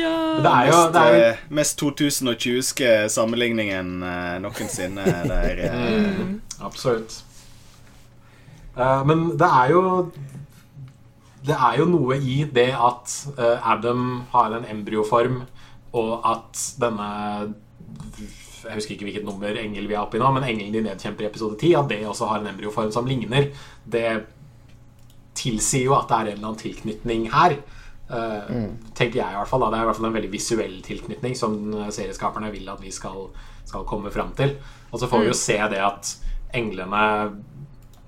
[0.00, 0.14] ja.
[0.42, 1.28] Det er jo, det er jo...
[1.58, 5.64] Mest, 2020-ske sammenligningen uh, noensinne der.
[5.70, 5.74] Uh...
[6.26, 7.22] Mm, absolutt.
[8.76, 9.82] Uh, men det er jo
[11.46, 15.42] det er jo noe i det at uh, Adam har en embryoform,
[15.96, 17.08] og at denne
[18.66, 21.24] Jeg husker ikke hvilket nummer engel vi er oppe i nå, men engelen de nedkjemper
[21.24, 23.52] i episode 10, at det også har en embryoform som ligner.
[23.86, 24.08] Det
[25.38, 27.58] tilsier jo at det er en eller annen tilknytning her.
[28.10, 28.72] Uh, mm.
[28.98, 29.70] Tenker jeg i hvert fall da.
[29.70, 31.54] Det er i hvert fall en veldig visuell tilknytning som
[31.94, 33.28] serieskaperne vil at vi skal,
[33.68, 34.56] skal komme fram til.
[34.90, 35.42] Og så får vi jo mm.
[35.44, 36.12] se det at
[36.56, 37.04] englene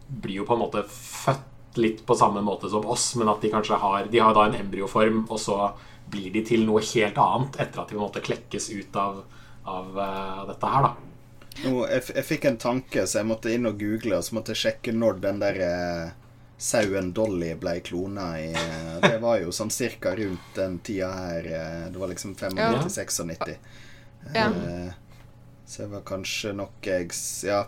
[0.09, 1.47] blir jo på en måte født
[1.79, 4.59] litt på samme måte som oss, men at de kanskje har De har da en
[4.59, 5.73] embryoform, og så
[6.11, 9.21] blir de til noe helt annet etter at de på en måte klekkes ut av,
[9.69, 10.95] av uh, dette her, da.
[11.59, 14.55] Nå, jeg, jeg, fikk en tanke, så jeg måtte inn og google, og så måtte
[14.55, 19.55] jeg sjekke når den der uh, sauen Dolly ble klona i uh, Det var jo
[19.55, 21.51] sånn cirka rundt den tida her.
[21.93, 23.59] det var liksom 95-96.
[24.35, 24.49] Ja.
[25.65, 27.15] så det var kanskje nok jeg
[27.47, 27.63] Ja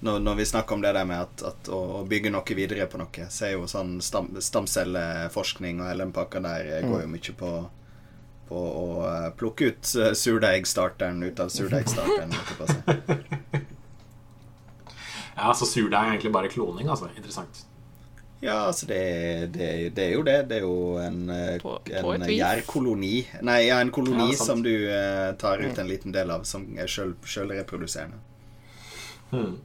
[0.00, 2.86] når, når, vi snakker om det der med at, at å, å, bygge noe videre
[2.88, 6.92] på noe, så er jo sånn stam, stamcelleforskning og hele den pakka der mm.
[6.92, 7.50] går jo mye på,
[8.48, 12.32] på å uh, plukke ut uh, surdeigstarteren ut av surdeigstarteren.
[15.40, 17.12] ja, så surdeig er egentlig bare kloning, altså.
[17.16, 17.66] Interessant.
[18.40, 20.38] Ja, altså det, det, det, er jo det.
[20.48, 23.16] Det er jo en, eh, på, på en gjærkoloni.
[23.44, 25.80] Nei, ja, en koloni ja, som du eh, tar ut mm.
[25.82, 28.16] en liten del av, som er sjølreproduserende.
[29.30, 29.58] Hmm.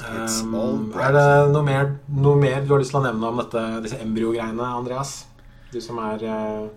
[0.00, 3.64] Um, er det noe mer, noe mer, du har lyst til å nevne om dette,
[3.84, 5.26] disse embryogreiene, Andreas?
[5.70, 6.70] Du som er uh,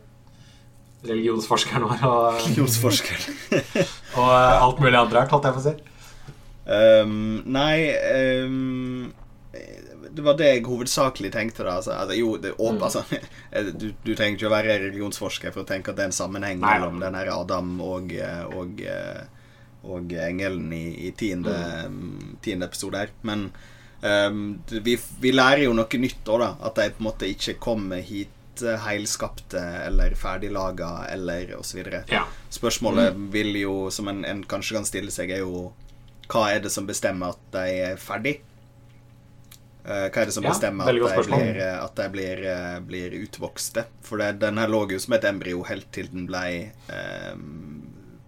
[1.07, 2.03] religionsforskeren vår.
[2.09, 3.41] Og, religionsforskeren.
[4.19, 5.75] og uh, alt mulig andre rart, holdt jeg på å si.
[6.63, 9.09] Um, nei um,
[10.15, 11.65] Det var det jeg hovedsakelig tenkte.
[11.67, 12.83] da altså, altså, Jo, det, mm.
[12.83, 13.03] altså,
[13.81, 16.61] du, du, trenger ikke å være religionsforsker for å tenke at det er en sammenheng
[16.61, 16.75] nei.
[16.77, 19.42] mellom den her Adam og, eh, og uh,
[19.83, 21.55] og engelen i, i tiende,
[21.91, 22.37] mm.
[22.43, 23.11] tiende, episode her.
[23.27, 23.49] Men
[24.01, 26.53] um, vi, vi, lærer jo noe nytt òg, da.
[26.69, 31.83] At de på en måte ikke kommer hit helt uh, heilskapte eller ferdiglaga eller osv.
[32.07, 32.25] Ja.
[32.49, 33.31] Spørsmålet mm.
[33.31, 35.73] vil jo, som en, en, kanskje kan stille seg, er jo
[36.31, 38.41] hva er det som bestemmer at de er ferdig?
[39.83, 43.17] Uh, hva er det som ja, bestemmer at de, blir, at de blir, uh, blir,
[43.25, 43.85] utvokste?
[44.01, 47.72] For det, den her lå jo som et embryo helt til den ble um,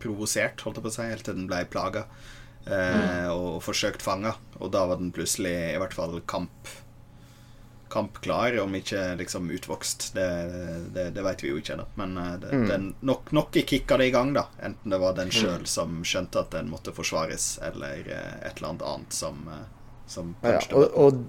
[0.05, 3.35] provosert, holdt jeg på å si, helt til den ble plaga eh, mm.
[3.35, 4.35] og forsøkt fanga.
[4.61, 6.73] Og da var den plutselig i hvert fall kamp
[7.95, 10.09] kampklar, om ikke liksom utvokst.
[10.15, 10.25] Det,
[10.91, 11.85] det, det vet vi jo ikke ennå.
[11.95, 12.65] Men det, mm.
[12.67, 14.49] den, nok, nok kicka det i gang, da.
[14.59, 15.69] Enten det var den sjøl mm.
[15.69, 19.39] som skjønte at den måtte forsvares, eller et eller annet annet som,
[20.11, 21.21] som ja, og, og,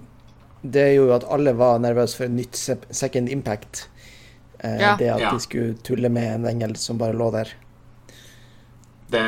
[0.61, 3.85] det er jo at alle var nervøse for nytt second impact.
[4.59, 4.95] Eh, ja.
[4.99, 5.31] Det at ja.
[5.31, 7.53] de skulle tulle med en engel som bare lå der.
[9.11, 9.25] Det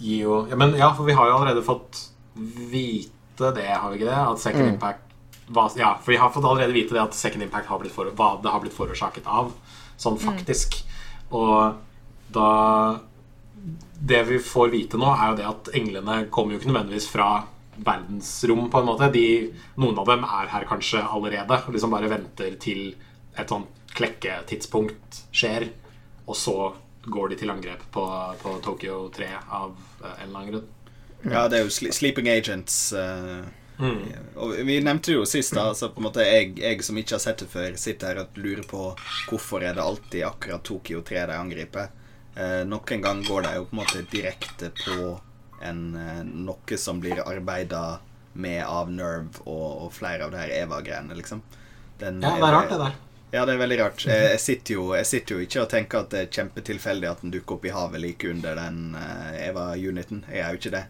[0.00, 2.06] gir jo ja, Men ja, for vi har jo allerede fått
[2.70, 4.16] vite det, har vi ikke det?
[4.16, 4.72] At second mm.
[4.74, 5.06] impact
[5.50, 8.10] var, Ja, for vi har fått allerede vite det at second impact har blitt for,
[8.16, 9.52] hva det har blitt forårsaket av.
[10.00, 10.24] Sånn mm.
[10.26, 10.80] faktisk.
[10.82, 10.90] Mm.
[11.40, 12.50] Og da
[14.00, 17.30] Det vi får vite nå, er jo det at englene kommer jo ikke nødvendigvis fra
[17.80, 19.10] verdensrom, på en måte.
[19.12, 22.94] De, noen av dem er her kanskje allerede og liksom bare venter til
[23.36, 23.66] et sånn
[23.96, 25.68] klekketidspunkt skjer,
[26.24, 26.56] og så
[27.04, 28.04] går de til angrep på,
[28.42, 29.72] på Tokyo 3 av
[30.02, 30.68] uh, en eller annen grunn.
[31.22, 32.92] Ja, det er jo Sleeping Agents.
[32.92, 33.44] Uh,
[33.80, 34.02] mm.
[34.40, 35.70] Og vi nevnte det jo sist, da.
[35.76, 38.40] så på en måte jeg, jeg, som ikke har sett det før, sitter her og
[38.40, 38.90] lurer på
[39.30, 41.90] hvorfor er det alltid akkurat Tokyo 3 de angriper.
[42.36, 45.16] Uh, Noen gang går de jo på en måte direkte på
[45.66, 48.00] en, uh, noe som blir arbeida
[48.32, 51.42] med av Nerve og, og flere av de her Eva-greiene, liksom.
[52.00, 52.98] Den, ja, det er rart, det der.
[53.30, 54.06] Ja, det er veldig rart.
[54.06, 57.22] Jeg, jeg, sitter jo, jeg, sitter jo, ikke og tenker at det er kjempetilfeldig at
[57.22, 60.24] den dukker opp i havet like under den uh, Eva-uniten.
[60.30, 60.82] Jeg er jo ikke det.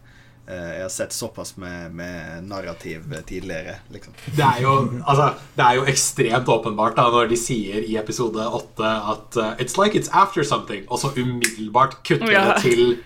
[0.49, 4.17] Uh, jeg har sett såpass med, med narrativ tidligere, liksom.
[4.25, 4.73] Det er, jo,
[5.05, 9.53] altså, det er jo ekstremt åpenbart da når de sier i episode åtte at uh,
[9.61, 12.47] It's like it's after something, og så umiddelbart kutter ja.
[12.49, 12.97] det til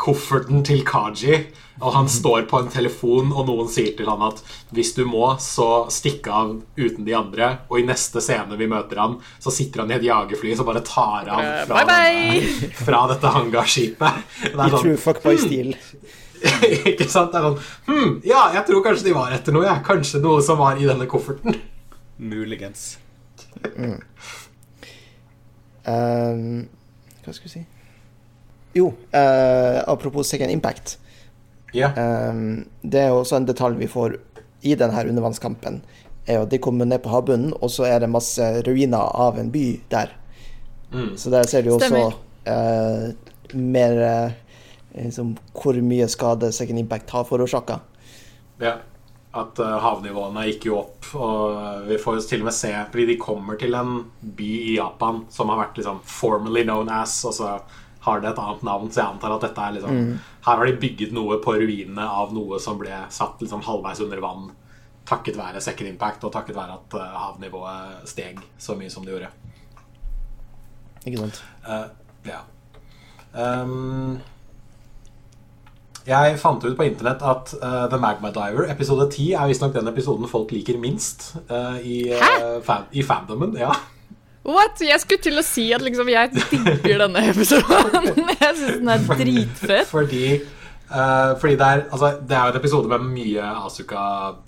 [0.00, 1.40] kofferten til Kaji,
[1.80, 4.42] og han står på en telefon, og noen sier til han at
[4.76, 7.50] hvis du må, så stikk av uten de andre.
[7.72, 10.84] Og i neste scene vi møter han, så sitter han i et jagerfly som bare
[10.84, 12.70] tar av eh, fra, bye bye.
[12.84, 14.22] fra dette hangarskipet.
[14.50, 15.72] I sånn, true fuckboy-stil.
[15.76, 16.16] Hmm.
[16.90, 17.34] ikke sant?
[17.34, 19.66] Det er sånn Hm, ja, jeg tror kanskje de var etter noe.
[19.68, 19.80] Ja.
[19.84, 21.56] Kanskje noe som var i denne kofferten.
[22.20, 22.94] Muligens.
[23.72, 23.98] Mm.
[25.88, 26.40] Um,
[27.24, 27.66] hva skal vi si
[28.74, 30.98] jo, uh, apropos Second Impact.
[31.74, 31.90] Ja.
[32.30, 34.16] Um, det er også en detalj vi får
[34.66, 35.80] i denne undervannskampen.
[36.26, 39.50] er at De kommer ned på havbunnen, og så er det masse ruiner av en
[39.50, 40.14] by der.
[40.92, 41.16] Mm.
[41.16, 42.10] Så der ser du også
[42.46, 43.10] uh,
[43.54, 44.32] mer uh,
[44.94, 47.80] liksom, hvor mye skade Second Impact har forårsaka.
[48.60, 48.78] Ja.
[49.30, 51.12] At uh, havnivåene gikk jo opp.
[51.14, 54.74] Og vi får jo til og med se Fordi de kommer til en by i
[54.76, 57.14] Japan som har vært liksom formally known as.
[57.24, 57.54] Og så
[58.00, 60.12] har det et annet navn, så jeg antar at dette er liksom mm.
[60.46, 64.22] Her har de bygget noe på ruinene av noe som ble satt liksom halvveis under
[64.24, 64.48] vann
[65.10, 69.14] takket være second impact, og takket være at uh, havnivået steg så mye som det
[69.14, 69.30] gjorde.
[71.06, 71.40] Ikke sant.
[71.66, 71.88] Uh,
[72.28, 72.42] ja.
[73.34, 74.20] Um,
[76.06, 79.90] jeg fant ut på internett at uh, The Magma Diver episode 10 er visstnok den
[79.90, 81.34] episoden folk liker minst
[81.84, 82.02] i,
[82.66, 83.56] fan, i fandomen.
[83.60, 83.74] Ja.
[84.46, 84.80] What?
[84.80, 88.08] Jeg skulle til å si at liksom jeg digger denne episoden.
[88.40, 89.88] jeg syns den er dritfett.
[89.90, 90.24] Fordi,
[90.88, 94.04] uh, fordi det, er, altså, det er jo en episode med mye Asuka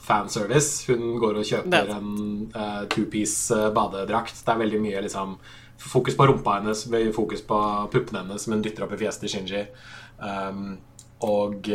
[0.06, 0.86] fanservice.
[0.88, 2.14] Hun går og kjøper en
[2.56, 4.40] uh, two-piece uh, badedrakt.
[4.40, 5.36] Det er veldig mye liksom,
[5.82, 7.58] fokus på rumpa hennes, fokus på
[7.92, 9.66] puppene hennes som hun dytter opp i fjeset til Shinji.
[10.22, 10.78] Um,
[11.22, 11.68] og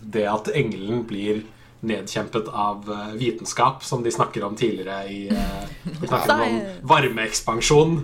[0.00, 1.42] det at engelen blir
[1.80, 5.64] nedkjempet av uh, vitenskap, som de snakker om tidligere i uh,
[6.00, 7.98] De snakker om varmeekspansjon.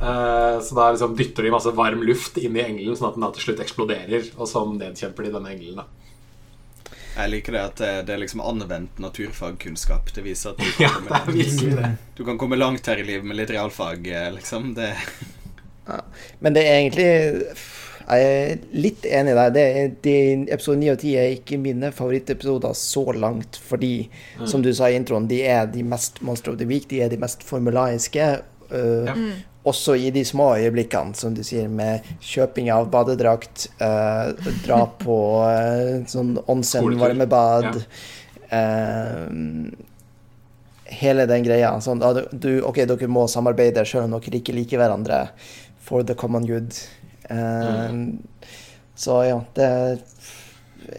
[0.00, 3.26] Uh, så da liksom dytter de masse varm luft inn i engelen, sånn at den
[3.26, 4.32] da til slutt eksploderer.
[4.36, 5.84] Og sånn nedkjemper de denne engelen.
[5.84, 5.90] da
[7.14, 10.08] jeg liker det at det er liksom anvendt naturfagkunnskap.
[10.16, 13.38] Det viser at du kan, ja, komme, du kan komme langt her i livet med
[13.38, 14.72] litt realfag, liksom.
[14.74, 14.88] Det.
[15.86, 16.00] Ja.
[16.42, 17.54] Men det er egentlig
[18.04, 19.52] jeg er litt enig der.
[19.54, 19.64] Det,
[20.04, 20.16] det,
[20.52, 23.94] episode 9 og 10 er ikke mine favorittepisoder så langt, fordi,
[24.40, 24.46] mm.
[24.50, 27.12] som du sa i introen, de er de mest Monster of the Week, de er
[27.12, 28.28] de mest formulaiske.
[28.68, 29.16] Uh, ja.
[29.16, 29.32] mm.
[29.64, 34.36] Også i de små øyeblikkene, som du sier, med kjøping av badedrakt, uh,
[34.66, 37.80] dra på uh, sånn onsen, varmebad ja.
[40.94, 41.72] Hele den greia.
[41.82, 42.02] Sånn,
[42.38, 45.24] du, OK, dere må samarbeide selv om dere ikke liker hverandre.
[45.82, 46.76] For the common good.
[47.30, 48.18] Mm.
[48.94, 49.98] Så ja, det var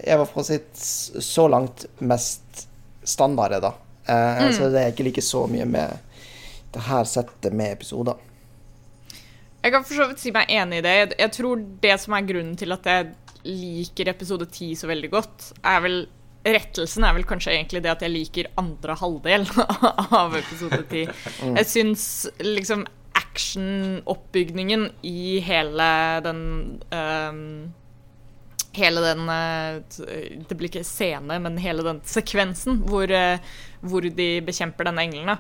[0.04, 0.78] i hvert sitt
[1.24, 2.68] så langt mest
[3.04, 3.74] standardet, da.
[4.10, 4.54] Uh, mm.
[4.54, 5.98] Så det er ikke like så mye med
[6.74, 8.18] det her settet med episoder.
[9.66, 10.98] Jeg kan for så vidt si meg enig i det.
[11.18, 13.08] Jeg tror det som er grunnen til at jeg
[13.46, 16.06] liker episode ti så veldig godt, er vel
[16.46, 19.48] Rettelsen er vel kanskje egentlig det at jeg liker andre halvdel
[20.20, 21.08] av episode ti.
[21.42, 21.56] Mm.
[21.58, 22.04] Jeg syns
[22.38, 22.84] liksom
[23.16, 25.90] actionoppbygningen i hele
[26.26, 26.46] den
[26.92, 27.74] um,
[28.76, 29.82] hele den eh,
[30.48, 33.40] Det blir ikke scene, men hele den sekvensen hvor, eh,
[33.86, 35.40] hvor de bekjemper denne engelen,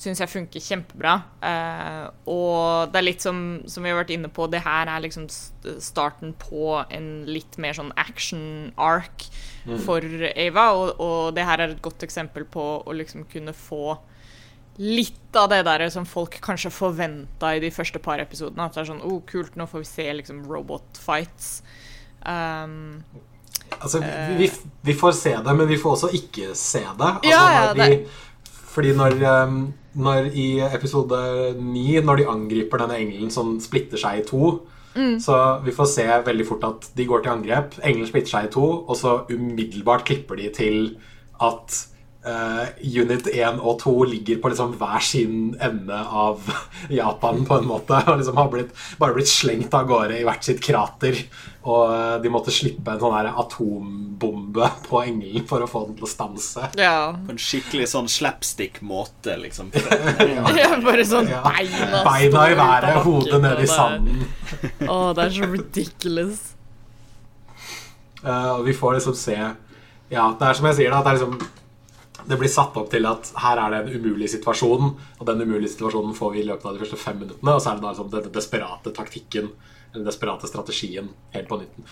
[0.00, 1.12] syns jeg funker kjempebra.
[1.38, 3.36] Uh, og det er litt som,
[3.70, 7.76] som vi har vært inne på, det her er liksom starten på en litt mer
[7.78, 9.28] sånn action-ark
[9.68, 9.76] mm.
[9.86, 10.02] for
[10.32, 13.94] Ava, og, og, det her er et godt eksempel på å liksom kunne få
[14.76, 18.66] litt av det der som folk kanskje forventa i de første par episodene.
[18.66, 21.56] At det er sånn oh, kult, nå får vi se liksom robot fights.
[22.24, 23.04] Um,
[23.78, 24.50] altså, vi, vi,
[24.88, 27.12] vi, får se det, men vi får også ikke se det.
[27.20, 28.52] Altså, ja, ja, det.
[28.74, 29.58] fordi når, um,
[29.94, 31.18] når i episode
[31.60, 34.56] ni, når de angriper denne engelen som splitter seg i to
[34.96, 35.18] mm.
[35.22, 37.78] Så vi får se veldig fort at de går til angrep.
[37.82, 40.78] Engelen splitter seg i to, og så umiddelbart klipper de til
[41.42, 41.82] at
[42.24, 46.40] Uh, unit 1 og 2 ligger på liksom hver sin ende av
[46.98, 47.98] Japan, på en måte.
[48.08, 51.18] Og liksom har blitt, bare blitt slengt av gårde i hvert sitt krater.
[51.68, 55.98] Og uh, de måtte slippe en sånn her atombombe på engelen for å få den
[55.98, 56.70] til å stanse.
[56.80, 57.12] Ja.
[57.26, 59.68] På en skikkelig sånn slapstick-måte, liksom.
[60.56, 61.42] ja, bare sånn ja.
[61.44, 64.24] beina Beina i været, hodet ned i sanden.
[64.86, 66.40] Å, oh, det er så ridiculous.
[68.24, 71.02] Uh, og vi får liksom se Ja, det er som jeg sier, da.
[71.04, 71.60] Det er liksom
[72.28, 75.74] det blir satt opp til at her er det en umulig situasjon, og den umulige
[75.74, 77.92] situasjonen får vi i løpet av de første fem minuttene, og så er det da
[77.92, 79.50] liksom den desperate taktikken,
[79.94, 81.88] den desperate strategien, helt på, nytten,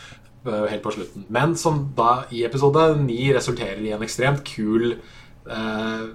[0.47, 1.27] øh, helt på slutten.
[1.33, 6.07] Men som da i episode ni resulterer i en ekstremt kul eh,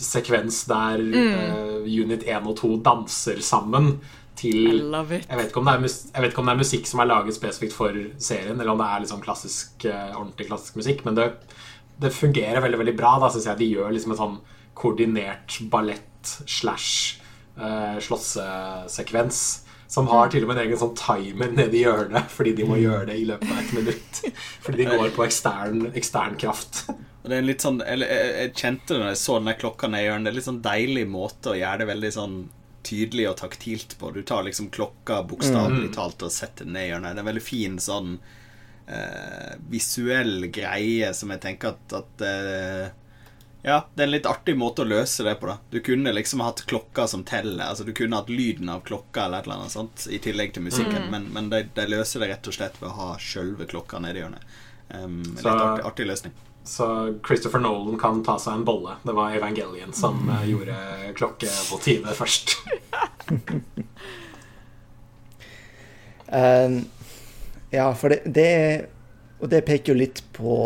[0.00, 1.20] sekvens der mm.
[1.34, 3.94] eh, Unit 1 og 2 danser sammen
[4.40, 7.74] til jeg vet, er, jeg vet, ikke om det er musikk som er laget spesifikt
[7.76, 11.26] for serien, eller om det er liksom klassisk, ordentlig klassisk musikk, men det
[12.00, 13.16] det fungerer veldig veldig bra.
[13.22, 14.38] Da synes jeg De gjør liksom en sånn
[14.80, 17.20] koordinert ballett slash
[17.60, 19.42] uh, slåssesekvens.
[19.90, 22.76] Som har til og med en egen sånn timer nede i hjørnet fordi de må
[22.76, 22.82] mm.
[22.84, 24.20] gjøre det i løpet av et minutt.
[24.64, 26.84] Fordi de går på ekstern, ekstern kraft.
[27.24, 30.04] Det er en litt sånn, jeg, jeg kjente det når jeg så den klokka nede
[30.04, 30.28] i hjørnet.
[30.28, 32.36] Det er litt sånn deilig måte å gjøre det veldig sånn
[32.86, 34.12] tydelig og taktilt på.
[34.14, 35.96] Du tar liksom klokka bokstavelig mm.
[35.98, 37.10] talt og setter den ned i hjørnet.
[37.10, 38.14] Det er en veldig fin sånn
[38.90, 42.88] eh, visuell greie som jeg tenker at, at eh,
[43.62, 45.50] Ja, det er en litt artig måte å løse det på.
[45.50, 47.66] da Du kunne liksom hatt klokka som teller.
[47.68, 50.64] Altså Du kunne hatt lyden av klokka eller et eller annet sånt i tillegg til
[50.66, 51.10] musikken, mm.
[51.12, 54.24] men, men de, de, løser det rett og slett ved å ha sjølve klokka nedi
[54.24, 54.46] hjørnet.
[54.90, 56.38] Um, litt artig, artig løsning.
[56.66, 56.86] Så
[57.26, 58.96] Christopher Nolan kan ta seg en bolle.
[59.02, 60.32] Det var Evangelion som mm.
[60.50, 60.76] gjorde
[61.18, 62.56] klokkemotivet først.
[66.40, 66.80] um,
[67.70, 68.86] Ja, for det, det,
[69.40, 70.56] Og det peker jo litt på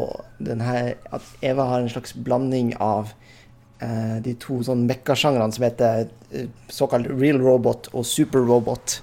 [0.40, 3.12] den her At Eva har en slags blanding av
[3.84, 8.98] eh, de to sånn mekkasjangrene som heter eh, såkalt real robot og super robot.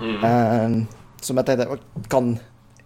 [0.00, 0.24] Mm.
[0.24, 0.76] Eh,
[1.22, 2.36] som jeg tenkte kan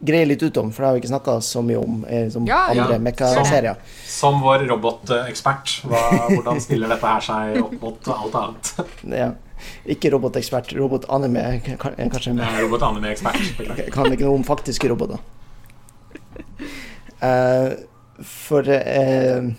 [0.00, 2.46] greie litt ut om, for det har vi ikke snakka så mye om i liksom,
[2.48, 3.02] ja, andre ja.
[3.04, 3.80] mekkaserier.
[4.00, 8.72] Som, som vår robotekspert, hvordan stiller dette her seg opp mot alt annet?
[9.22, 9.30] ja.
[9.90, 12.34] Ikke robotekspert, robotanime kanskje.
[12.36, 12.60] Med.
[12.64, 13.62] Robotanime-ekspert.
[13.94, 15.20] Kan ikke noe om faktiske roboter.
[17.20, 17.76] Uh,
[18.24, 19.50] for uh,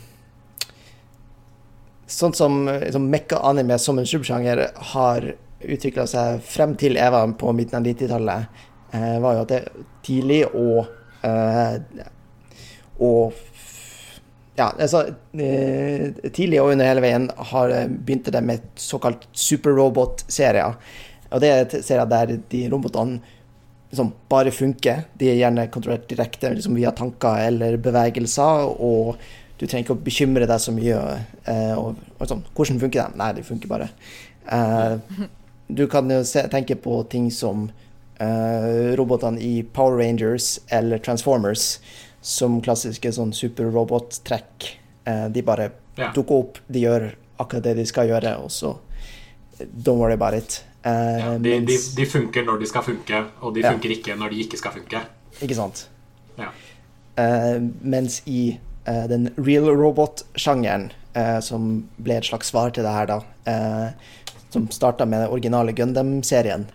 [2.11, 5.29] Sånn som liksom, mekka-anime som en subsjanger har
[5.61, 8.63] utvikla seg frem til Eva på midten av 90-tallet,
[8.95, 9.61] uh, var jo at det
[10.03, 10.89] tidlig og
[13.01, 13.33] og
[14.57, 15.05] ja, altså,
[15.39, 20.75] eh, tidlig og under hele veien har begynte det med såkalt superrobot-serier.
[21.31, 23.21] Og det er serier der de robotene
[23.91, 25.05] liksom bare funker.
[25.19, 29.19] De er gjerne kontrollert direkte liksom via tanker eller bevegelser, og
[29.59, 30.99] du trenger ikke å bekymre deg så mye.
[31.45, 33.19] Eh, og, og sånn, Hvordan funker de?
[33.19, 33.91] Nei, de funker bare.
[34.47, 35.25] Eh,
[35.71, 37.67] du kan jo se, tenke på ting som
[38.19, 41.75] eh, robotene i Power Rangers eller Transformers
[42.21, 44.69] som klassiske sånn superrobot-trekk.
[45.09, 46.11] Eh, de bare ja.
[46.15, 47.07] dukker opp, de gjør
[47.41, 48.75] akkurat det de skal gjøre, og så
[49.61, 50.63] don't worry about it.
[50.83, 54.17] Eh, ja, de, mens, de, de, funker når de skal funke, og de funker ikke
[54.17, 55.01] når de ikke skal funke.
[55.41, 55.85] Ikke sant.
[56.37, 56.51] Ja.
[57.21, 58.41] Eh, mens i
[58.85, 63.19] eh, den real robot-sjangeren, eh, som ble et slags svar til det her, da,
[63.51, 66.69] eh, som starta med den originale Gundam-serien,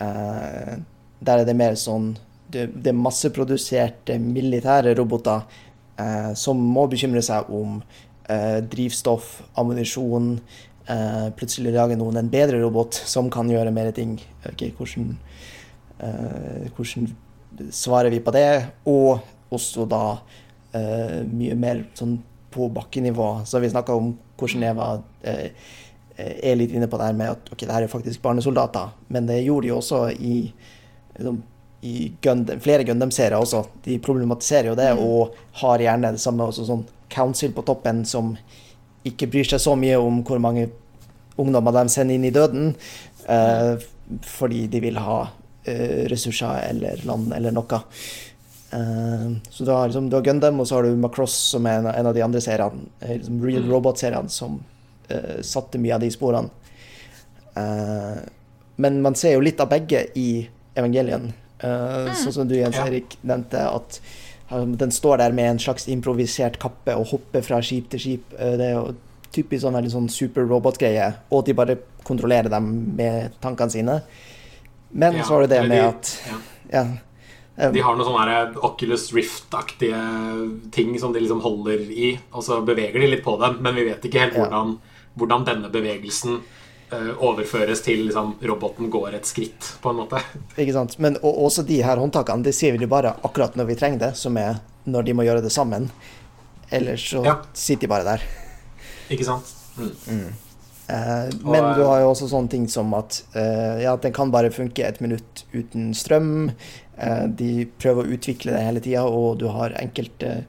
[0.00, 2.14] der er det mer sånn
[2.50, 5.44] det, masseproduserte militære roboter
[6.00, 7.80] eh, som må bekymre seg om
[8.30, 10.32] eh, drivstoff, ammunisjon,
[10.90, 14.16] eh, plutselig lager noen en bedre robot som kan gjøre mer ting.
[14.52, 15.12] Okay, hvordan,
[16.00, 17.10] uh, hvordan,
[17.74, 18.48] svarer vi på det?
[18.88, 19.20] Og
[19.52, 22.18] også da uh, mye mer sånn
[22.50, 23.44] på bakkenivå.
[23.46, 24.94] Så vi snakka om hvordan Eva
[26.20, 28.90] er litt inne på det her med at ok, det her er faktisk barnesoldater.
[29.12, 30.34] Men det gjorde de også i,
[31.14, 31.38] liksom,
[31.80, 33.64] i Gundam, flere Gundam-serier også.
[33.84, 35.00] De problematiserer jo det, mm.
[35.04, 38.34] og har gjerne det samme også sånn council på toppen som
[39.08, 40.68] ikke bryr seg så mye om hvor mange
[41.40, 42.74] ungdommer de sender inn i døden,
[43.30, 43.80] uh,
[44.26, 47.80] fordi de vil ha uh, ressurser eller land eller noe.
[48.70, 51.80] Uh, så du har, liksom, du har Gundam, og så har du Macross, som er
[51.80, 53.72] en, en av de andre seriene, liksom Real mm.
[53.72, 54.60] Robot-seriene, som
[55.42, 56.52] satte mye av de sporene.
[58.78, 60.44] Men man ser jo litt av begge i
[60.78, 61.32] Evangelien.
[61.60, 62.10] Mm.
[62.16, 64.00] Sånn som du, Jens Erik, nevnte, at
[64.50, 68.32] den står der med en slags improvisert kappe og hopper fra skip til skip.
[68.34, 68.96] Uh, det er jo
[69.30, 74.00] typisk sånn veldig sånn super robot-greie, og de bare kontrollerer dem med tankene sine.
[74.90, 76.38] Men ja, så har du det med de, at ja.
[76.72, 76.84] ja.
[77.68, 80.00] um, de har noen sånne Oculus Rift-aktige
[80.74, 83.86] ting som de liksom holder i, og så beveger de litt på dem, men vi
[83.86, 84.74] vet ikke helt hvordan,
[85.20, 86.40] hvordan denne bevegelsen
[86.92, 90.20] overføres til liksom, roboten går et skritt, på en måte.
[90.56, 90.96] Ikke sant.
[91.02, 94.38] Men også de her håndtakene, det sier vi bare akkurat når vi trenger det, som
[94.40, 94.58] er
[94.90, 95.90] når de må gjøre det sammen.
[96.70, 97.36] Ellers så ja.
[97.54, 98.24] sitter de bare der.
[99.10, 99.54] Ikke sant.
[99.76, 99.92] Mm.
[100.06, 100.26] Mm.
[100.90, 104.32] Eh, men og, du har jo også sånne ting som at eh, ja, den kan
[104.34, 106.50] bare funke et minutt uten strøm.
[106.98, 110.40] Eh, de prøver å utvikle det hele tida, og du har enkelte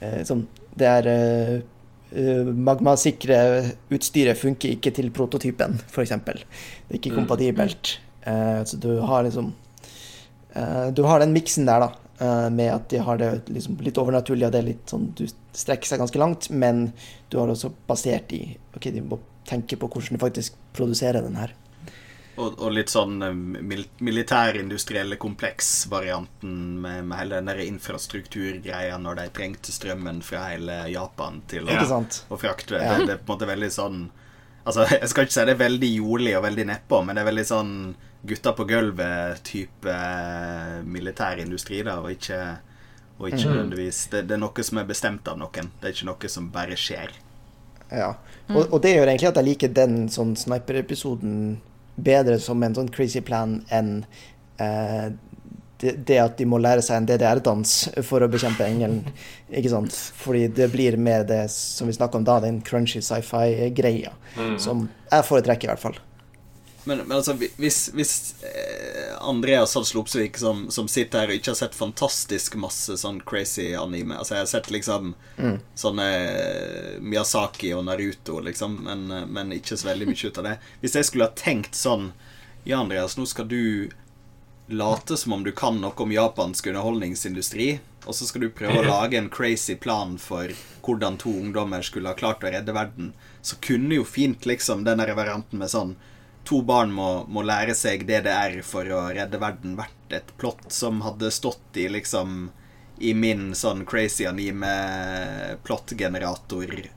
[0.00, 1.73] eh, sånn Det er eh, Eh,
[2.12, 3.38] magmasikre
[3.94, 6.12] utstyret funker ikke til prototypen, f.eks.
[6.24, 7.18] Det er ikke mm.
[7.22, 7.96] kompatibelt.
[8.26, 9.50] Uh, så du har liksom
[10.56, 11.90] uh, Du har den miksen der, da,
[12.54, 15.90] med at de har det liksom litt overnaturlig, og det er litt sånn Du strekker
[15.90, 16.86] seg ganske langt, men
[17.28, 18.44] du har også basert i
[18.76, 21.52] OK, de må tenke på hvordan de faktisk produserer den her.
[22.34, 29.20] Og, og, litt sånn eh, mil militærindustrielle kompleks-varianten med, med, hele den der infrastrukturgreia når
[29.20, 32.80] de trengte strømmen fra hele Japan til å, å frakte.
[32.80, 32.96] Ja.
[32.98, 34.04] Det, det, er på en måte veldig sånn
[34.64, 37.26] Altså, Jeg skal ikke si det er veldig jordlig og veldig nedpå, men det er
[37.28, 37.72] veldig sånn
[38.24, 42.38] gutta på gulvet-type eh, militærindustri, da, og ikke,
[43.18, 43.50] og ikke mm.
[43.50, 45.68] nødvendigvis det, det, er noe som er bestemt av noen.
[45.80, 47.12] Det er ikke noe som bare skjer.
[47.92, 48.14] Ja,
[48.48, 51.36] og, og det gjør egentlig at jeg liker den sånn sniper-episoden
[51.96, 54.00] bedre som en sånn crazy plan enn
[54.62, 55.12] eh,
[55.84, 57.72] det, det, at de må lære seg en DDR-dans
[58.06, 59.02] for å bekjempe engelen.
[59.58, 59.96] Ikke sant?
[60.22, 64.14] Fordi det blir mer det som vi snakka om da, den crunchy sci-fi-greia.
[64.38, 64.56] Mm.
[64.62, 65.98] Som jeg foretrekker, i hvert fall.
[66.84, 71.58] Men, men altså, hvis, hvis eh, Andreas Halslopsvik, som, som sitter her og ikke har
[71.62, 75.56] sett fantastisk masse sånn crazy anime Altså, jeg har sett liksom mm.
[75.80, 80.48] sånne eh, Miyazaki og Naruto, liksom, men, eh, men, ikke så veldig mye ut av
[80.50, 80.54] det.
[80.84, 82.12] Hvis jeg skulle ha tenkt sånn
[82.64, 83.90] Ja, Andreas, nå skal du
[84.66, 87.74] late som om du kan noe om japansk underholdningsindustri,
[88.04, 90.52] og så skal du prøve å lage en crazy plan for
[90.84, 93.12] hvordan to ungdommer skulle ha klart å redde verden,
[93.44, 95.96] så kunne jo fint liksom den der varianten med sånn
[96.44, 101.00] to barn må, må, lære seg DDR for å redde verden vært et plott som
[101.04, 102.50] hadde stått i liksom
[102.98, 106.90] I min sånn crazy anime-plottgenerator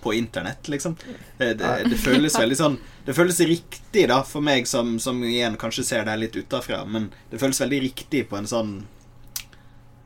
[0.00, 0.96] på internett, liksom.
[1.38, 5.56] Det, det, det, føles veldig sånn Det føles riktig, da, for meg som, som igjen
[5.58, 8.86] kanskje ser det litt utafra, men det føles veldig riktig på en sånn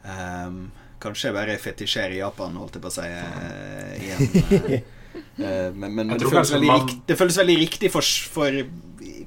[0.05, 4.23] um, Kanskje jeg bare fetisjerer Japan, holdt jeg på å si, uh, igjen.
[4.53, 4.81] Uh, Eh,
[5.41, 6.65] men, men det, føles man...
[6.81, 8.63] rikt, det, føles veldig riktig for, for,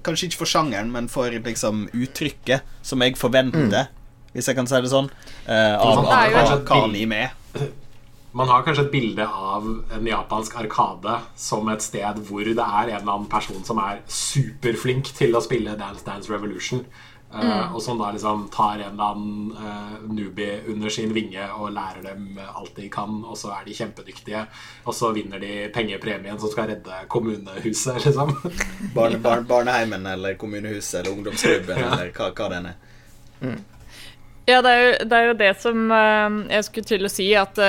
[0.04, 4.34] Kanskje ikke for sjangeren, men for liksom uttrykket som jeg forventer, mm.
[4.34, 5.08] hvis jeg kan si det sånn,
[5.48, 7.40] uh, av, av, av Kani med.
[8.34, 12.88] Man har kanskje et bilde av en japansk arkade som et sted hvor det er
[12.88, 16.82] en eller annen person som er superflink til å spille Dance Dance Revolution.
[17.34, 17.48] Mm.
[17.50, 21.72] Uh, og som da liksom tar en eller annen uh, newbie under sin vinge og
[21.74, 24.44] lærer dem alt de kan, og så er de kjempedyktige.
[24.86, 28.36] Og så vinner de pengepremien som skal redde kommunehuset, liksom.
[28.98, 31.90] Barne, bar, barneheimen eller kommunehuset eller ungdomsklubben ja.
[31.90, 32.80] eller hva, hva det er.
[33.42, 33.60] Mm.
[34.46, 37.32] Ja, det er, jo, det er, jo, det som uh, jeg skulle til å si,
[37.40, 37.62] at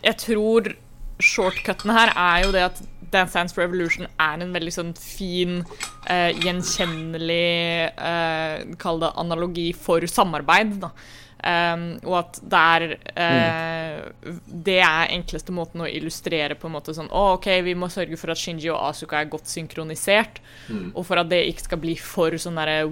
[0.00, 0.72] jeg tror
[1.20, 2.82] shortcuten her er jo det at
[3.12, 5.60] Dance Dance Revolution er en veldig sånn fin,
[6.08, 10.78] uh, gjenkjennelig uh, Kall det analogi for samarbeid.
[10.84, 10.94] da.
[11.40, 12.82] Um, og at det er
[13.16, 17.88] uh, Det er enkleste måten å illustrere på en måte sånn Å, OK, vi må
[17.88, 20.42] sørge for at Shinji og Asuka er godt synkronisert.
[20.68, 20.90] Mm.
[20.92, 22.82] Og for at det ikke skal bli for sånn derre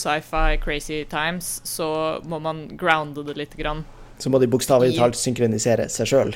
[0.00, 1.90] sci-fi, crazy times, så
[2.24, 3.56] må man grounde det litt.
[3.60, 3.82] Grann.
[4.22, 6.32] Så må de bokstavelig talt synkronisere seg sjøl?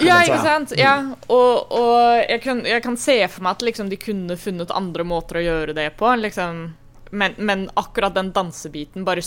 [0.00, 0.72] Ja, ikke sant?
[0.78, 0.94] Ja,
[1.32, 5.06] og, og jeg, kan, jeg, kan, se for meg at liksom, de kunne funnet andre
[5.06, 6.10] måter å gjøre det på.
[6.22, 6.62] Liksom.
[7.10, 9.24] Men, men, akkurat den dansebiten bare,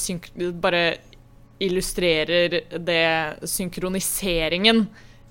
[0.59, 0.83] bare
[1.59, 3.05] illustrerer det
[3.49, 4.85] synkroniseringen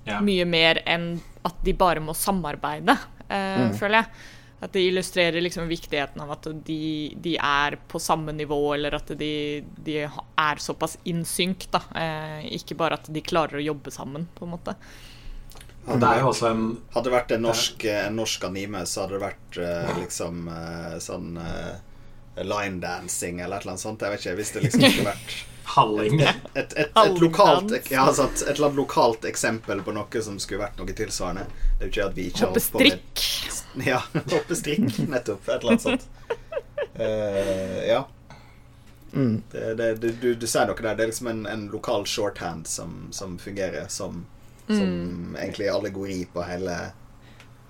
[0.08, 0.20] ja.
[0.24, 1.14] mye mer enn
[1.48, 2.96] at de bare må samarbeide,
[3.28, 3.72] uh, mm.
[3.78, 4.26] føler jeg.
[4.60, 9.12] At det illustrerer liksom viktigheten av at de, de, er på samme nivå, eller at
[9.18, 9.30] de,
[9.86, 11.68] de er såpass innsynk.
[11.70, 11.84] Da.
[11.94, 14.74] Eh, ikke bare at de klarer å jobbe sammen, på en måte.
[15.88, 19.60] Hadde det, en, hadde det vært en norsk, en norsk, anime, så hadde det vært
[19.62, 24.04] eh, liksom eh, sånn eh, line dancing eller et eller annet sånt.
[24.04, 25.38] Jeg vet ikke, Hvis det liksom skulle vært
[25.76, 26.20] Halling.
[26.20, 30.38] Et, et, et, et lokalt, ja, altså et, eller annet lokalt eksempel på noe som
[30.42, 31.46] skulle vært noe tilsvarende.
[31.78, 33.24] Det er jo ikke at vi ikke Hoppe strikk.
[33.86, 34.00] Ja,
[34.32, 35.44] hoppe strikk, nettopp.
[35.46, 36.06] Et eller annet sånt.
[36.98, 38.00] Uh, ja.
[39.12, 39.42] Mm.
[39.52, 40.96] Det, det, du, du, ser noe der.
[40.96, 44.24] Det er liksom en, en lokal shorthand som, som fungerer som,
[44.66, 45.36] som mm.
[45.36, 46.78] egentlig allegori på hele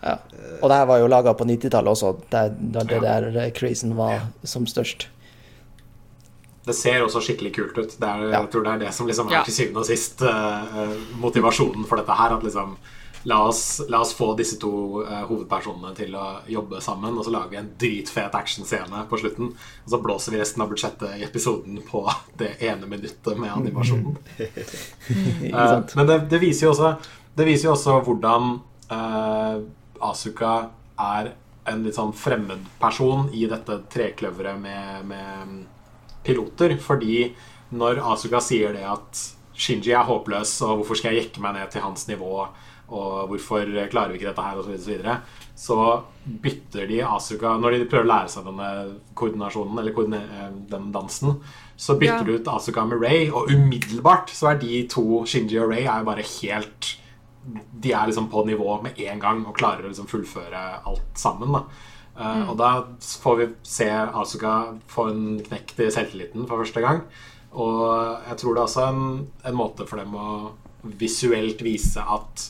[0.01, 0.15] ja.
[0.63, 4.29] Og det her var jo laga på 90-tallet også, da det, det der crazen var
[4.47, 5.09] som størst.
[6.69, 7.97] Det ser også skikkelig kult ut.
[7.99, 8.39] Er, ja.
[8.43, 12.01] Jeg tror det er det som liksom er til syvende og sist uh, motivasjonen for
[12.01, 12.35] dette her.
[12.37, 12.75] At liksom
[13.29, 17.33] la oss, la oss få disse to uh, hovedpersonene til å jobbe sammen, og så
[17.35, 19.55] lager vi en dritfet actionscene på slutten.
[19.87, 22.05] Og så blåser vi resten av budsjettet i episoden på
[22.41, 24.21] det ene minuttet med animasjonen.
[25.57, 26.95] uh, men det, det, viser jo også,
[27.39, 28.59] det viser jo også hvordan
[30.01, 30.53] Asuka
[30.99, 31.35] er
[31.69, 35.59] en litt sånn fremmed person i dette trekløveret med, med
[36.29, 36.77] piloter.
[36.83, 37.27] Fordi
[37.77, 39.27] når Asuka sier det at
[39.59, 42.47] Shinji er håpløs, og hvorfor skal jeg jekke meg ned til hans nivå,
[42.89, 45.17] og hvorfor klarer vi ikke dette her, osv., så, videre,
[45.59, 45.79] så
[46.25, 48.69] bytter de Asuka Når de prøver å lære seg denne
[49.19, 51.37] koordinasjonen, eller eh, den dansen,
[51.77, 52.29] så bytter ja.
[52.31, 56.01] de ut Asuka med Ray, og umiddelbart så er de to, Shinji og Ray, er
[56.01, 56.95] jo bare helt
[57.49, 61.55] De er liksom på nivå med en gang og klarer å liksom fullføre alt sammen.
[61.59, 61.65] da
[62.19, 62.45] mm.
[62.51, 62.71] Og da
[63.23, 64.55] får vi se Asuka
[64.91, 67.03] få en knekk til selvtilliten for første gang.
[67.53, 67.83] Og
[68.29, 69.05] jeg tror det er også en,
[69.49, 70.29] en måte for dem å
[70.99, 72.49] visuelt vise at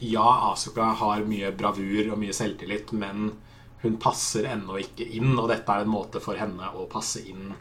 [0.00, 3.34] ja, Asuka har mye bravur og mye selvtillit, men
[3.82, 7.52] hun passer ennå ikke inn, og dette er en måte for henne å passe inn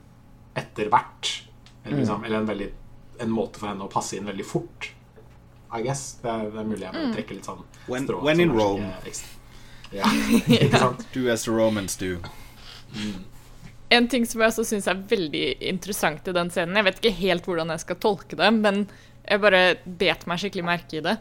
[0.58, 1.34] etter hvert.
[1.84, 2.00] Eller, mm.
[2.02, 2.70] liksom, eller en, veldig,
[3.20, 4.92] en, måte for henne å passe inn veldig fort.
[5.76, 6.18] I guess.
[6.24, 8.24] Det er, det er mulig jeg må trekke litt sånn strå.
[8.26, 8.90] When in Rome.
[9.08, 9.39] Ekstra.
[9.96, 10.10] Ja,
[10.46, 11.06] ikke sant?
[11.14, 12.18] Do as the Romans do.
[12.94, 13.20] Mm.
[13.90, 17.20] En ting som jeg også syns er veldig interessant i den scenen, jeg vet ikke
[17.24, 18.84] helt hvordan jeg skal tolke det, men
[19.26, 21.16] jeg bare bet meg skikkelig merke i det,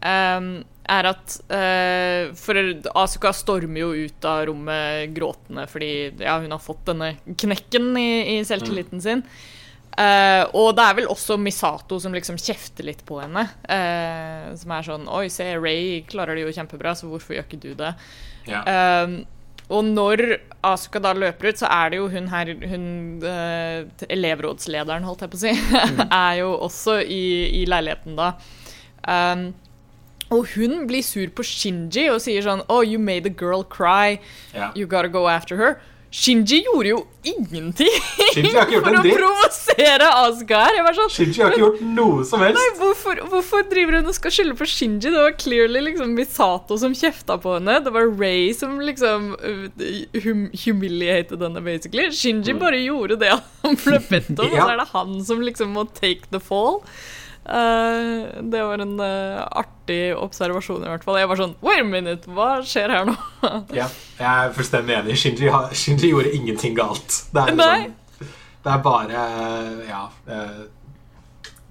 [0.00, 0.48] um,
[0.84, 2.60] er at uh, For
[3.00, 8.08] Asuka stormer jo ut av rommet gråtende fordi ja, hun har fått denne knekken i,
[8.34, 9.04] i selvtilliten mm.
[9.94, 13.46] Uh, og det er vel også Misato som liksom kjefter litt på henne.
[13.68, 17.62] Uh, som er sånn Oi, se, Ray klarer det jo kjempebra, så hvorfor gjør ikke
[17.62, 17.94] du det?
[18.50, 18.64] Ja.
[18.66, 19.22] Uh,
[19.72, 20.20] og når
[20.66, 22.84] Asuka da løper ut, så er det jo hun her hun,
[24.12, 26.02] Elevrådslederen, holdt jeg på å si, mm.
[26.26, 27.24] er jo også i,
[27.62, 28.34] i leiligheten da.
[29.08, 29.46] Um,
[30.32, 34.20] og hun blir sur på Shinji og sier sånn Oh, you made a girl cry.
[34.52, 34.72] Yeah.
[34.74, 35.80] You gotta go after her.
[36.14, 37.94] Shinji gjorde jo ingenting
[38.84, 40.76] for å provosere Asgard.
[40.94, 42.60] Sånn, Shinji har ikke gjort noe som helst.
[42.60, 45.10] Nei, hvorfor, hvorfor, driver hun og skal skylde på Shinji?
[45.10, 47.80] Det var clearly liksom Misato som kjefta på henne.
[47.82, 49.90] Det var Ray som liksom uh,
[50.22, 52.06] hum humiliated henne, basically.
[52.14, 52.62] Shinji mm.
[52.62, 54.54] bare gjorde det han ble bedt om, ja.
[54.54, 56.84] og så er det han som liksom må take the fall.
[57.42, 59.73] Uh, det var en uh, artig
[60.18, 61.18] observasjon, i hvert fall.
[61.20, 63.16] Jeg var sånn Wait a minute, hva skjer her nå?
[63.80, 65.18] ja, jeg er fullstendig enig.
[65.20, 67.20] Shinji, Shinji gjorde ingenting galt.
[67.34, 68.32] Det er, liksom,
[68.64, 69.26] det er bare
[69.90, 70.06] Ja.
[70.28, 70.64] Uh,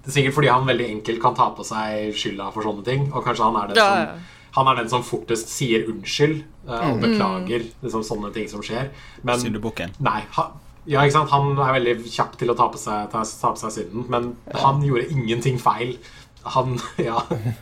[0.04, 3.06] det er sikkert fordi han veldig enkelt kan ta på seg skylda for sånne ting.
[3.14, 6.98] Og kanskje han er den, ja, som, han er den som fortest sier unnskyld og
[6.98, 7.00] mm.
[7.06, 8.92] beklager liksom, sånne ting som skjer.
[9.24, 9.96] Men Syndebukken.
[10.04, 11.32] Nei, Han, ja, ikke sant?
[11.32, 14.34] Han er veldig kjapp til å ta på seg, ta, ta på seg synden, men
[14.50, 14.60] ja.
[14.66, 15.96] han gjorde ingenting feil.
[16.44, 16.78] Han,
[17.08, 17.22] ja.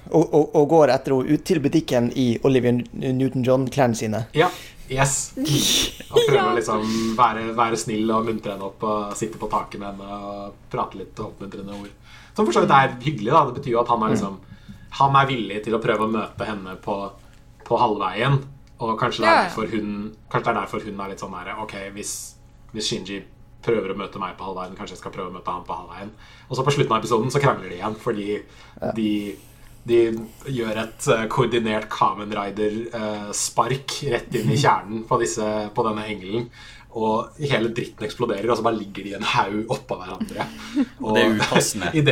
[0.09, 4.23] og, og, og, går etter henne ut til butikken i Olivia Newton-John-klærne sine.
[4.37, 4.49] Ja,
[4.89, 5.33] yes.
[6.11, 9.79] Og prøver å liksom være, være, snill og muntre henne opp og sitte på taket
[9.79, 11.93] med henne og prate litt oppmuntrende ord.
[12.35, 13.29] Som for så vidt er hyggelig.
[13.31, 14.35] da Det betyr jo at han er, liksom,
[14.97, 16.97] han er villig til å prøve å møte henne på,
[17.67, 18.41] på halvveien.
[18.81, 19.95] Og kanskje det, er derfor hun,
[20.27, 22.15] kanskje det er derfor hun er litt sånn her OK, hvis
[22.71, 23.19] hvis Shinji
[23.65, 26.11] prøver å møte meg på halvveien, kanskje jeg skal prøve å møte han på halvveien.
[26.49, 28.91] Og så på slutten av episoden så krangler de igjen fordi ja.
[28.97, 29.09] de,
[29.87, 30.01] de,
[30.57, 36.07] gjør et uh, koordinert Kamen Rider-spark uh, rett inn i kjernen på, disse, på, denne
[36.13, 36.47] engelen.
[36.91, 40.47] Og hele dritten eksploderer, og så bare ligger de i en haug oppå hverandre.
[41.05, 41.91] Og, det er upassende.
[41.95, 42.03] det,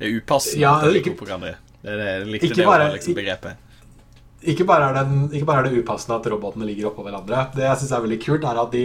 [0.00, 1.52] det, er upassende ja, ikke, Det
[1.84, 3.62] det, jeg likte ikke det bare, liksom begrepet.
[4.44, 5.04] Ikke bare, det,
[5.38, 7.46] ikke bare er det upassende at robotene ligger oppå hverandre.
[7.54, 8.82] Det jeg syns er veldig kult, er at de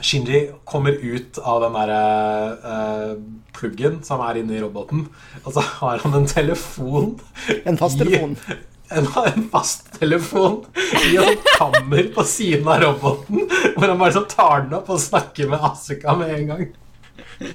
[0.00, 2.02] Shinji kommer ut av den derre
[2.64, 3.14] uh,
[3.56, 5.06] pluggen som er inni roboten,
[5.44, 7.14] og så har han en telefon
[7.68, 8.36] En fasttelefon.
[8.92, 10.58] En, en fasttelefon
[11.08, 15.00] i et kammer på siden av roboten, hvor han bare så tar den opp og
[15.00, 16.64] snakker med Asuka med en gang.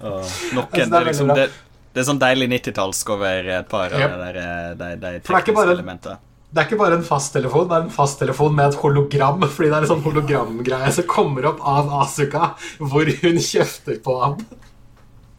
[0.00, 0.26] oh,
[0.56, 1.46] nok en, det, er liksom, det,
[1.92, 4.18] det, er sånn deilig 90-tallsk over et par av yep.
[4.18, 4.48] de,
[4.80, 6.18] de, de tekniske elementene.
[6.50, 9.44] Det er ikke bare en fasttelefon, det er en fasttelefon med et hologram.
[9.54, 14.16] Fordi det er en sånn hologramgreie som kommer opp av Asuka, hvor hun kjefter på
[14.22, 14.40] ham.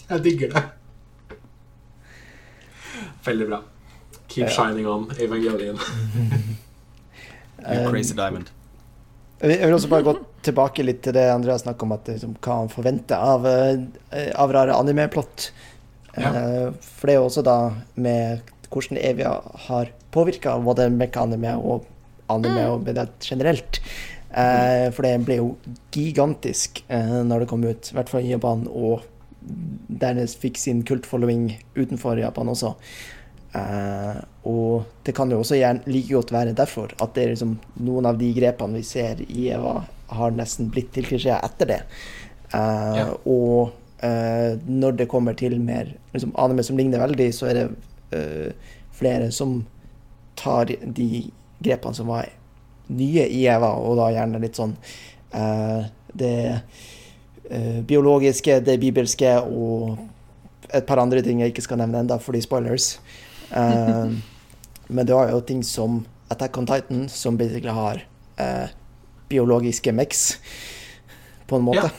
[0.07, 0.63] Jeg digger det.
[3.25, 3.61] Veldig bra.
[4.31, 5.79] Keep shining on, Evangelion.
[7.91, 8.49] crazy diamond.
[9.41, 10.13] Jeg vil også bare gå
[10.45, 14.53] tilbake litt til det Andreas snakket om, at liksom, hva han forventer av, eh, av
[14.53, 15.49] rare anime-plott.
[16.13, 16.29] Ja.
[16.29, 17.57] Eh, for det er jo også da
[17.95, 19.35] med hvordan Evia
[19.67, 21.87] har påvirka både mekanime og
[22.31, 22.71] anime mm.
[22.71, 23.81] og det generelt.
[24.31, 25.47] Eh, for det ble jo
[25.91, 29.03] gigantisk eh, når det kom ut, i hvert fall i Japan, og
[30.01, 32.75] dernest fikk sin kultfollowing utenfor Japan også.
[33.57, 37.57] Eh, og det kan jo også gjerne like godt være derfor at det er liksom
[37.83, 41.81] noen av de grepene vi ser i Eva, har nesten blitt til klisjeer etter det.
[42.55, 43.07] Eh, ja.
[43.27, 43.73] Og
[44.05, 47.67] eh, når det kommer til mer liksom, anime som ligner veldig, så er det
[48.91, 49.61] flere som
[50.35, 52.29] tar de grepene som var
[52.91, 54.73] nye i Eva, og da gjerne litt sånn
[55.35, 55.83] uh,
[56.17, 60.01] det uh, biologiske, det bibelske og
[60.71, 62.93] et par andre ting jeg ikke skal nevne enda fordi spoilers.
[63.51, 64.11] Uh,
[64.91, 66.01] men det var jo ting som
[66.31, 68.05] Attack on Titan, som basically har
[69.29, 70.39] biologiske mex,
[71.47, 71.89] på en måte.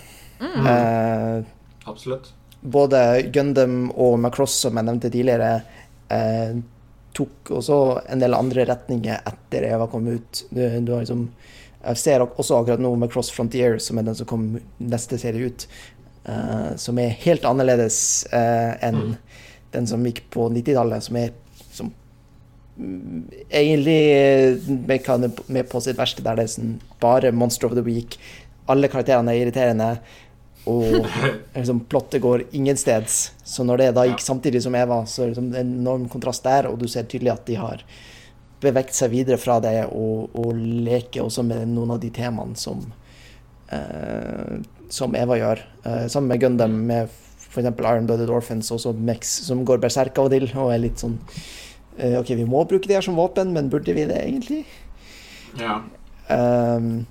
[0.41, 0.49] Ja.
[0.49, 1.45] Mm.
[1.85, 2.33] Absolutt.
[2.61, 5.61] Både Gundam og Macross, som jeg nevnte tidligere,
[7.17, 7.79] tok også
[8.11, 10.45] en del andre retninger etter Eva kom ut.
[10.51, 11.27] Du, du liksom,
[11.83, 14.47] jeg ser også akkurat nå med Cross Frontier, som er den som kom
[14.79, 15.67] neste serie ut,
[16.25, 17.99] eh, som er helt annerledes
[18.33, 19.17] eh, enn mm.
[19.77, 21.33] den som gikk på 90-tallet, som er
[21.73, 21.93] som,
[22.79, 24.01] um, egentlig
[24.69, 28.19] med, med på sitt verste, der det er sånn, bare Monster of the Week.
[28.71, 29.97] Alle karakterene er irriterende
[30.71, 31.03] og
[31.57, 33.33] liksom, plottet går ingensteds.
[33.53, 36.45] Så når det da gikk samtidig som Eva, så er det liksom en enorm kontrast
[36.47, 37.83] der, og du ser tydelig at de har
[38.63, 42.85] bevegt seg videre fra det og, og leker også med noen av de temaene som,
[43.75, 45.65] eh, som Eva gjør.
[45.83, 47.11] Eh, sammen med Gundam, med
[47.53, 47.69] f.eks.
[47.69, 51.19] Iron Blooded Orphans, også Mex, som går berserk av og til, og er litt sånn
[51.99, 54.63] eh, OK, vi må bruke det her som våpen, men burde vi det egentlig?
[55.61, 55.83] Ja.
[56.33, 57.03] Um,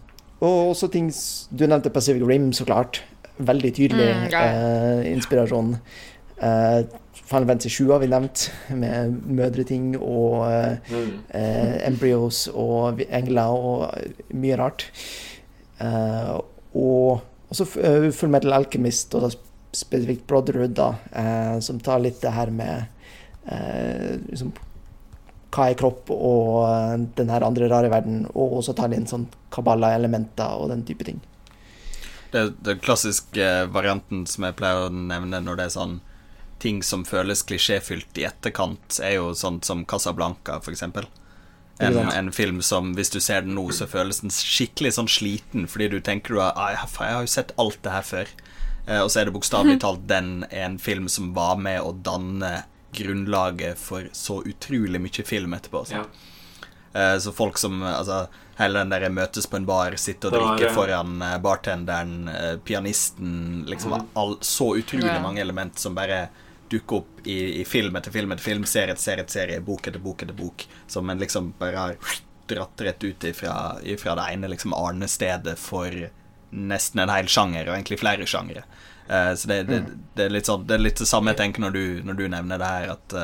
[0.42, 1.12] og også ting
[1.54, 3.04] Du nevnte Pacific Rim, så klart
[3.42, 4.42] veldig tydelig mm, ja.
[4.46, 5.76] eh, inspirasjon.
[6.42, 11.12] Eh, Final Fantasy 7 har vi nevnt, med mødreting og uh, mm.
[11.36, 14.88] uh, embryos og engler og mye rart.
[15.82, 16.34] Eh,
[16.78, 17.22] og
[17.52, 19.32] også Full Metal Alchemist, og da
[19.76, 20.90] spesifikt Brotherhood, da,
[21.64, 22.92] som tar litt det her med
[24.32, 24.54] liksom,
[25.52, 30.60] hva er kropp og den her andre rare verden, og også tar inn sånn kabala-elementer
[30.60, 31.20] og den type ting.
[32.32, 36.00] Det, er den klassiske varianten som jeg pleier å nevne når det er sånn
[36.62, 41.10] ting som føles klisjéfylt i etterkant, er jo sånt som Casablanca, for eksempel.
[41.82, 45.66] En, en, film som, hvis du ser den nå, så føles den skikkelig sånn sliten,
[45.72, 48.34] fordi du tenker du ah, jeg har jo sett alt det her før.
[48.86, 52.60] Eh, og så er det bokstavelig talt den en film som var med å danne
[52.94, 55.84] grunnlaget for så utrolig mye film etterpå.
[55.90, 56.04] Så.
[56.04, 56.06] Ja.
[56.94, 58.26] Eh, så folk som Altså
[58.58, 60.74] Hele den der møtes på en bar, sitter og drikker ja.
[60.76, 64.10] foran uh, bartenderen, uh, pianisten Liksom mm.
[64.14, 65.22] all, så utrolig ja.
[65.24, 66.28] mange element som bare
[66.72, 69.88] dukker opp i, i, film etter film etter film, serie etter serie etter serie, bok
[69.88, 71.98] etter bok etter bok, som en liksom bare har
[72.52, 75.96] dratt rett ut ifra, ifra det ene liksom arnestedet for
[76.52, 78.64] nesten en hel sjanger, og egentlig flere sjangere.
[79.08, 80.02] Uh, så det, det, mm.
[80.16, 82.62] det, er sånn Det er litt det samme jeg tenker når du, når du nevner
[82.62, 83.16] det her, at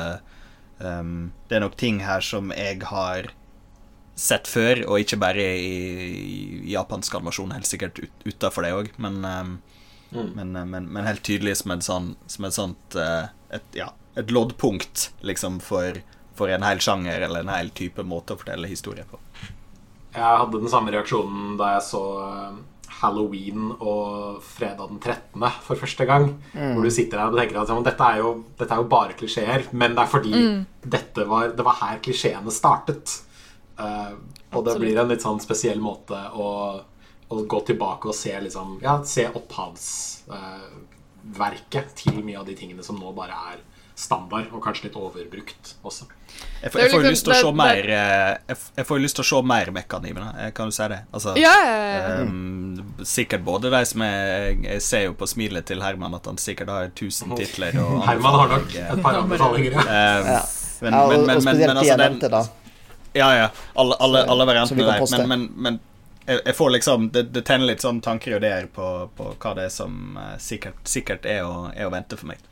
[0.84, 3.30] um, det er nok ting her som jeg har
[4.18, 5.74] sett før, og ikke bare i,
[6.66, 9.58] i japansk animasjon, helt sikkert ut, utafor det òg, men, um,
[10.10, 10.30] mm.
[10.34, 13.90] men, eh, men, men, helt tydelig som et, sånn, som et sånt uh, et, ja,
[14.18, 16.00] et loddpunkt, liksom, for,
[16.38, 19.20] for, en hel sjanger eller en hel type måte å fortelle historie på.
[20.16, 22.02] Jeg hadde den samme reaksjonen da jeg så
[22.98, 25.44] Halloween og fredag den 13.
[25.62, 26.32] for første gang.
[26.52, 26.74] Mm.
[26.74, 29.68] Hvor du sitter der og tenker at dette er jo, dette er jo bare klisjeer,
[29.72, 30.58] men det er fordi mm.
[30.96, 33.20] dette var, det var her klisjeene startet.
[33.78, 34.16] Uh,
[34.56, 36.48] og det blir en litt sånn spesiell måte å,
[37.28, 42.82] å gå tilbake og se, liksom, ja, se opphavsverket uh, til mye av de tingene
[42.84, 43.58] som nå bare er
[43.98, 46.04] standard, og kanskje litt overbrukt også.
[46.62, 47.84] Jeg får, jeg får jo liksom, lyst til å se mer
[48.78, 51.00] Jeg får lyst til å se mer mekanismer, kan du si det?
[51.10, 51.72] Altså, ja, ja,
[52.22, 56.38] um, sikkert både de som er Jeg ser jo på smilet til Herman at han
[56.38, 57.72] sikkert har 1000 titler.
[58.08, 60.42] Herman har nok et par anbefalinger, ja.
[60.78, 62.46] Men, men, men, men, men, altså, den, da.
[63.18, 63.50] Ja, ja.
[63.74, 65.02] Alle, alle, alle variantene der.
[65.10, 65.74] Men, men, men
[66.28, 69.54] jeg, jeg, får liksom Det, det tenner litt sånn tanker og ideer på, på, hva
[69.58, 72.44] det er som uh, sikkert, sikkert er, å, er, å, vente for meg.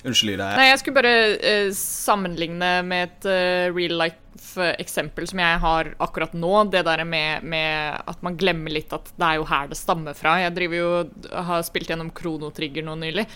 [0.00, 0.52] Unnskyld, Ida.
[0.56, 6.32] Nei, jeg skulle bare uh, sammenligne med et uh, real life-eksempel som jeg har akkurat
[6.32, 6.54] nå.
[6.72, 10.16] Det der med, med, at man glemmer litt at det er jo her det stammer
[10.16, 10.38] fra.
[10.40, 13.26] Jeg driver jo har spilt gjennom Kronotrigger nå nylig.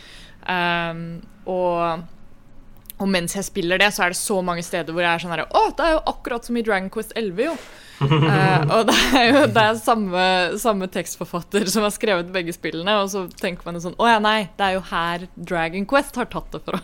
[0.44, 1.06] Um,
[1.50, 2.04] og
[3.02, 5.32] og mens jeg spiller det, så er det så mange steder hvor jeg er sånn
[5.34, 7.56] herre Å, det er jo akkurat som i Dragon Quest 11, jo.
[8.10, 10.26] Uh, og det er jo det er samme,
[10.60, 14.20] samme, tekstforfatter som har skrevet begge spillene, og så tenker man jo sånn Å ja,
[14.22, 16.80] nei, det er jo her Dragon Quest har tatt det fra.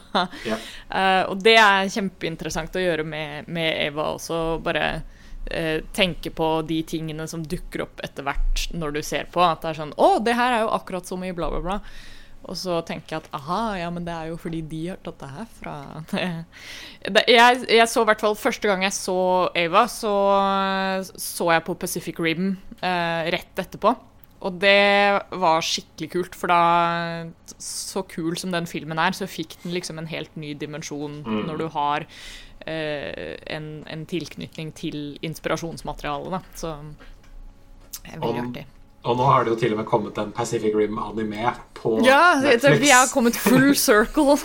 [0.49, 0.69] yeah.
[0.91, 6.53] uh, og det er kjempeinteressant å gjøre med, med Eva også, bare uh, tenke på
[6.69, 9.45] de tingene som dukker opp etter hvert når du ser på.
[9.45, 11.81] At det er sånn Å, det her er jo akkurat som i bla, bla, bla.
[12.49, 15.21] Og så tenker jeg at aha, ja, men det er jo fordi de har tatt
[15.21, 15.75] det herfra.
[17.29, 19.19] jeg, jeg så i hvert fall første gang jeg så
[19.61, 20.15] Ava, så
[21.21, 23.95] så jeg på Pacific Rim eh, rett etterpå.
[24.41, 27.27] Og det var skikkelig kult, for da
[27.61, 31.43] Så kul som den filmen er, så fikk den liksom en helt ny dimensjon mm.
[31.51, 32.07] når du har
[32.65, 36.55] eh, en, en, tilknytning til inspirasjonsmaterialet.
[36.57, 36.73] Så
[38.01, 38.67] det er veldig artig.
[39.01, 42.81] Og nå har det jo til og med kommet en Pacific Rim-anime på ja, Netflix.
[42.83, 44.37] vi har kommet full circle.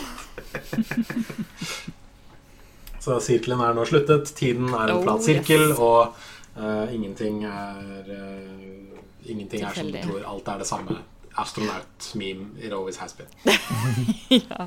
[3.06, 4.32] Så sirkelen er nå sluttet.
[4.34, 5.78] Tiden er en flat sirkel, yes.
[5.78, 6.16] og
[6.56, 8.86] uh, ingenting er uh,
[9.26, 10.24] Ingenting er som du tror.
[10.32, 10.96] Alt er det samme.
[11.36, 12.48] Astronaut-meme.
[12.62, 13.26] It always has been.
[14.30, 14.66] ja.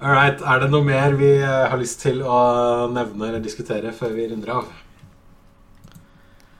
[0.00, 0.40] All right.
[0.40, 2.38] Er det noe mer vi uh, har lyst til å
[2.92, 4.72] nevne eller diskutere før vi runder av?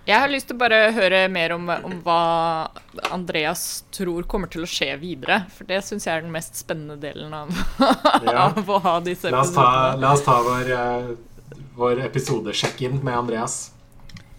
[0.03, 2.71] Jeg har lyst til å bare høre mer om, om, hva
[3.15, 5.45] Andreas tror kommer til å skje videre.
[5.55, 7.53] For det syns jeg er den mest spennende delen av,
[8.27, 8.49] ja.
[8.49, 13.15] av å ha disse la oss ta, la oss ta vår, uh, vår episodesjekk-in med
[13.15, 13.61] Andreas.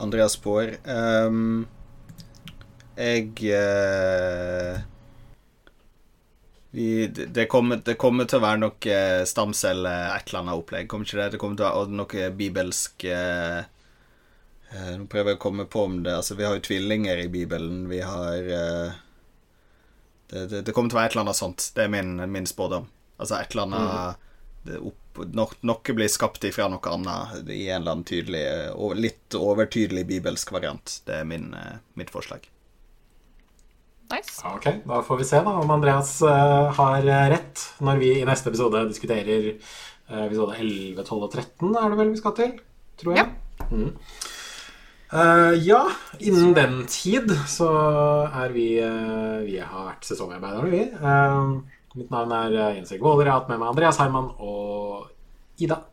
[0.04, 0.76] Andreas Baar.
[0.84, 1.64] Um,
[3.00, 4.84] jeg uh,
[6.76, 9.00] vi, det, kommer, det, kommer, til å være noe
[9.32, 10.92] stamcelle, et eller annet opplegg.
[10.92, 11.38] Kommer ikke det?
[11.38, 13.64] Det kommer til å være noe bibelsk uh,
[14.74, 17.30] Eh, nå prøver jeg å komme på om det Altså, vi har jo tvillinger i
[17.30, 17.86] Bibelen.
[17.92, 19.00] Vi har eh,
[20.32, 21.70] det, det, det, kommer til å være et eller annet sånt.
[21.76, 22.88] Det er min, min spådom.
[23.22, 24.80] Altså et eller annet mm.
[24.90, 28.42] opp, no, Noe blir skapt ifra noe annet i en eller annen tydelig
[28.74, 30.98] og litt overtydelig bibelsk variant.
[31.06, 32.50] Det er min, uh, mitt forslag.
[34.10, 34.42] Nice.
[34.50, 38.50] Ok, Da får vi se da om Andreas uh, har rett når vi i neste
[38.50, 39.54] episode diskuterer
[40.10, 42.58] episode 11, 12 og 13, er det vel vi skal til?
[43.00, 43.30] Tror jeg.
[43.30, 43.70] Ja.
[43.70, 43.94] Mm.
[45.14, 47.68] Uh, ja, innen den tid så
[48.34, 50.80] er vi uh, Vi har vært sesongarbeidere, vi.
[50.98, 51.60] Uh,
[51.94, 53.28] mitt navn er Jens Erik Våler.
[53.28, 55.12] Jeg har hatt med meg Andreas Herman og
[55.62, 55.84] Ida.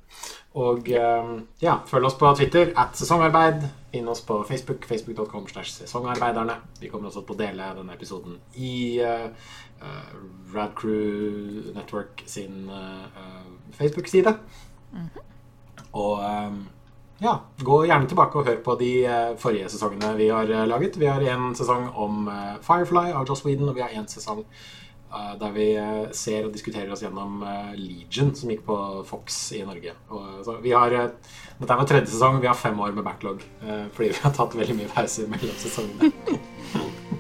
[0.57, 3.69] Og ja, følg oss på Twitter at sesongarbeid.
[3.93, 6.57] Finn oss på Facebook, facebook.com slash sesongarbeiderne.
[6.81, 8.99] Vi kommer også til å dele denne episoden i
[10.51, 12.67] Radcrew Network sin
[13.77, 14.35] Facebook-side.
[14.91, 15.23] Mm -hmm.
[15.93, 16.19] Og
[17.21, 20.97] ja, gå gjerne tilbake og hør på de uh, forrige sesongene vi har uh, laget.
[20.97, 24.45] Vi har en sesong om uh, Firefly av Joss Whedon, og vi har en sesong
[25.11, 25.65] der vi
[26.15, 27.41] ser og diskuterer oss gjennom
[27.75, 28.77] Legion, som gikk på
[29.09, 29.97] Fox i Norge.
[30.07, 34.37] Har, dette er vår tredje sesong, vi har fem år med backlog fordi vi har
[34.39, 36.39] tatt veldig mye pauser mellom sesongene.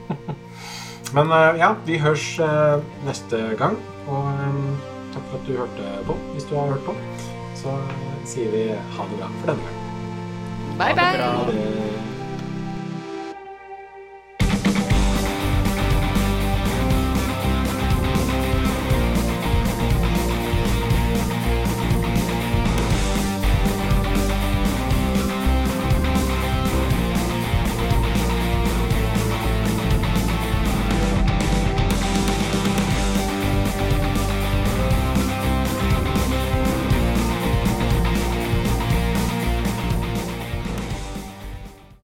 [1.19, 2.31] Men ja, vi høres
[3.11, 3.75] neste gang,
[4.07, 4.31] og
[5.11, 6.99] takk for at du hørte på, hvis du har hørt på.
[7.59, 7.75] Så
[8.37, 9.80] sier vi ha det bra for denne gang.
[10.81, 12.20] Bye, bye.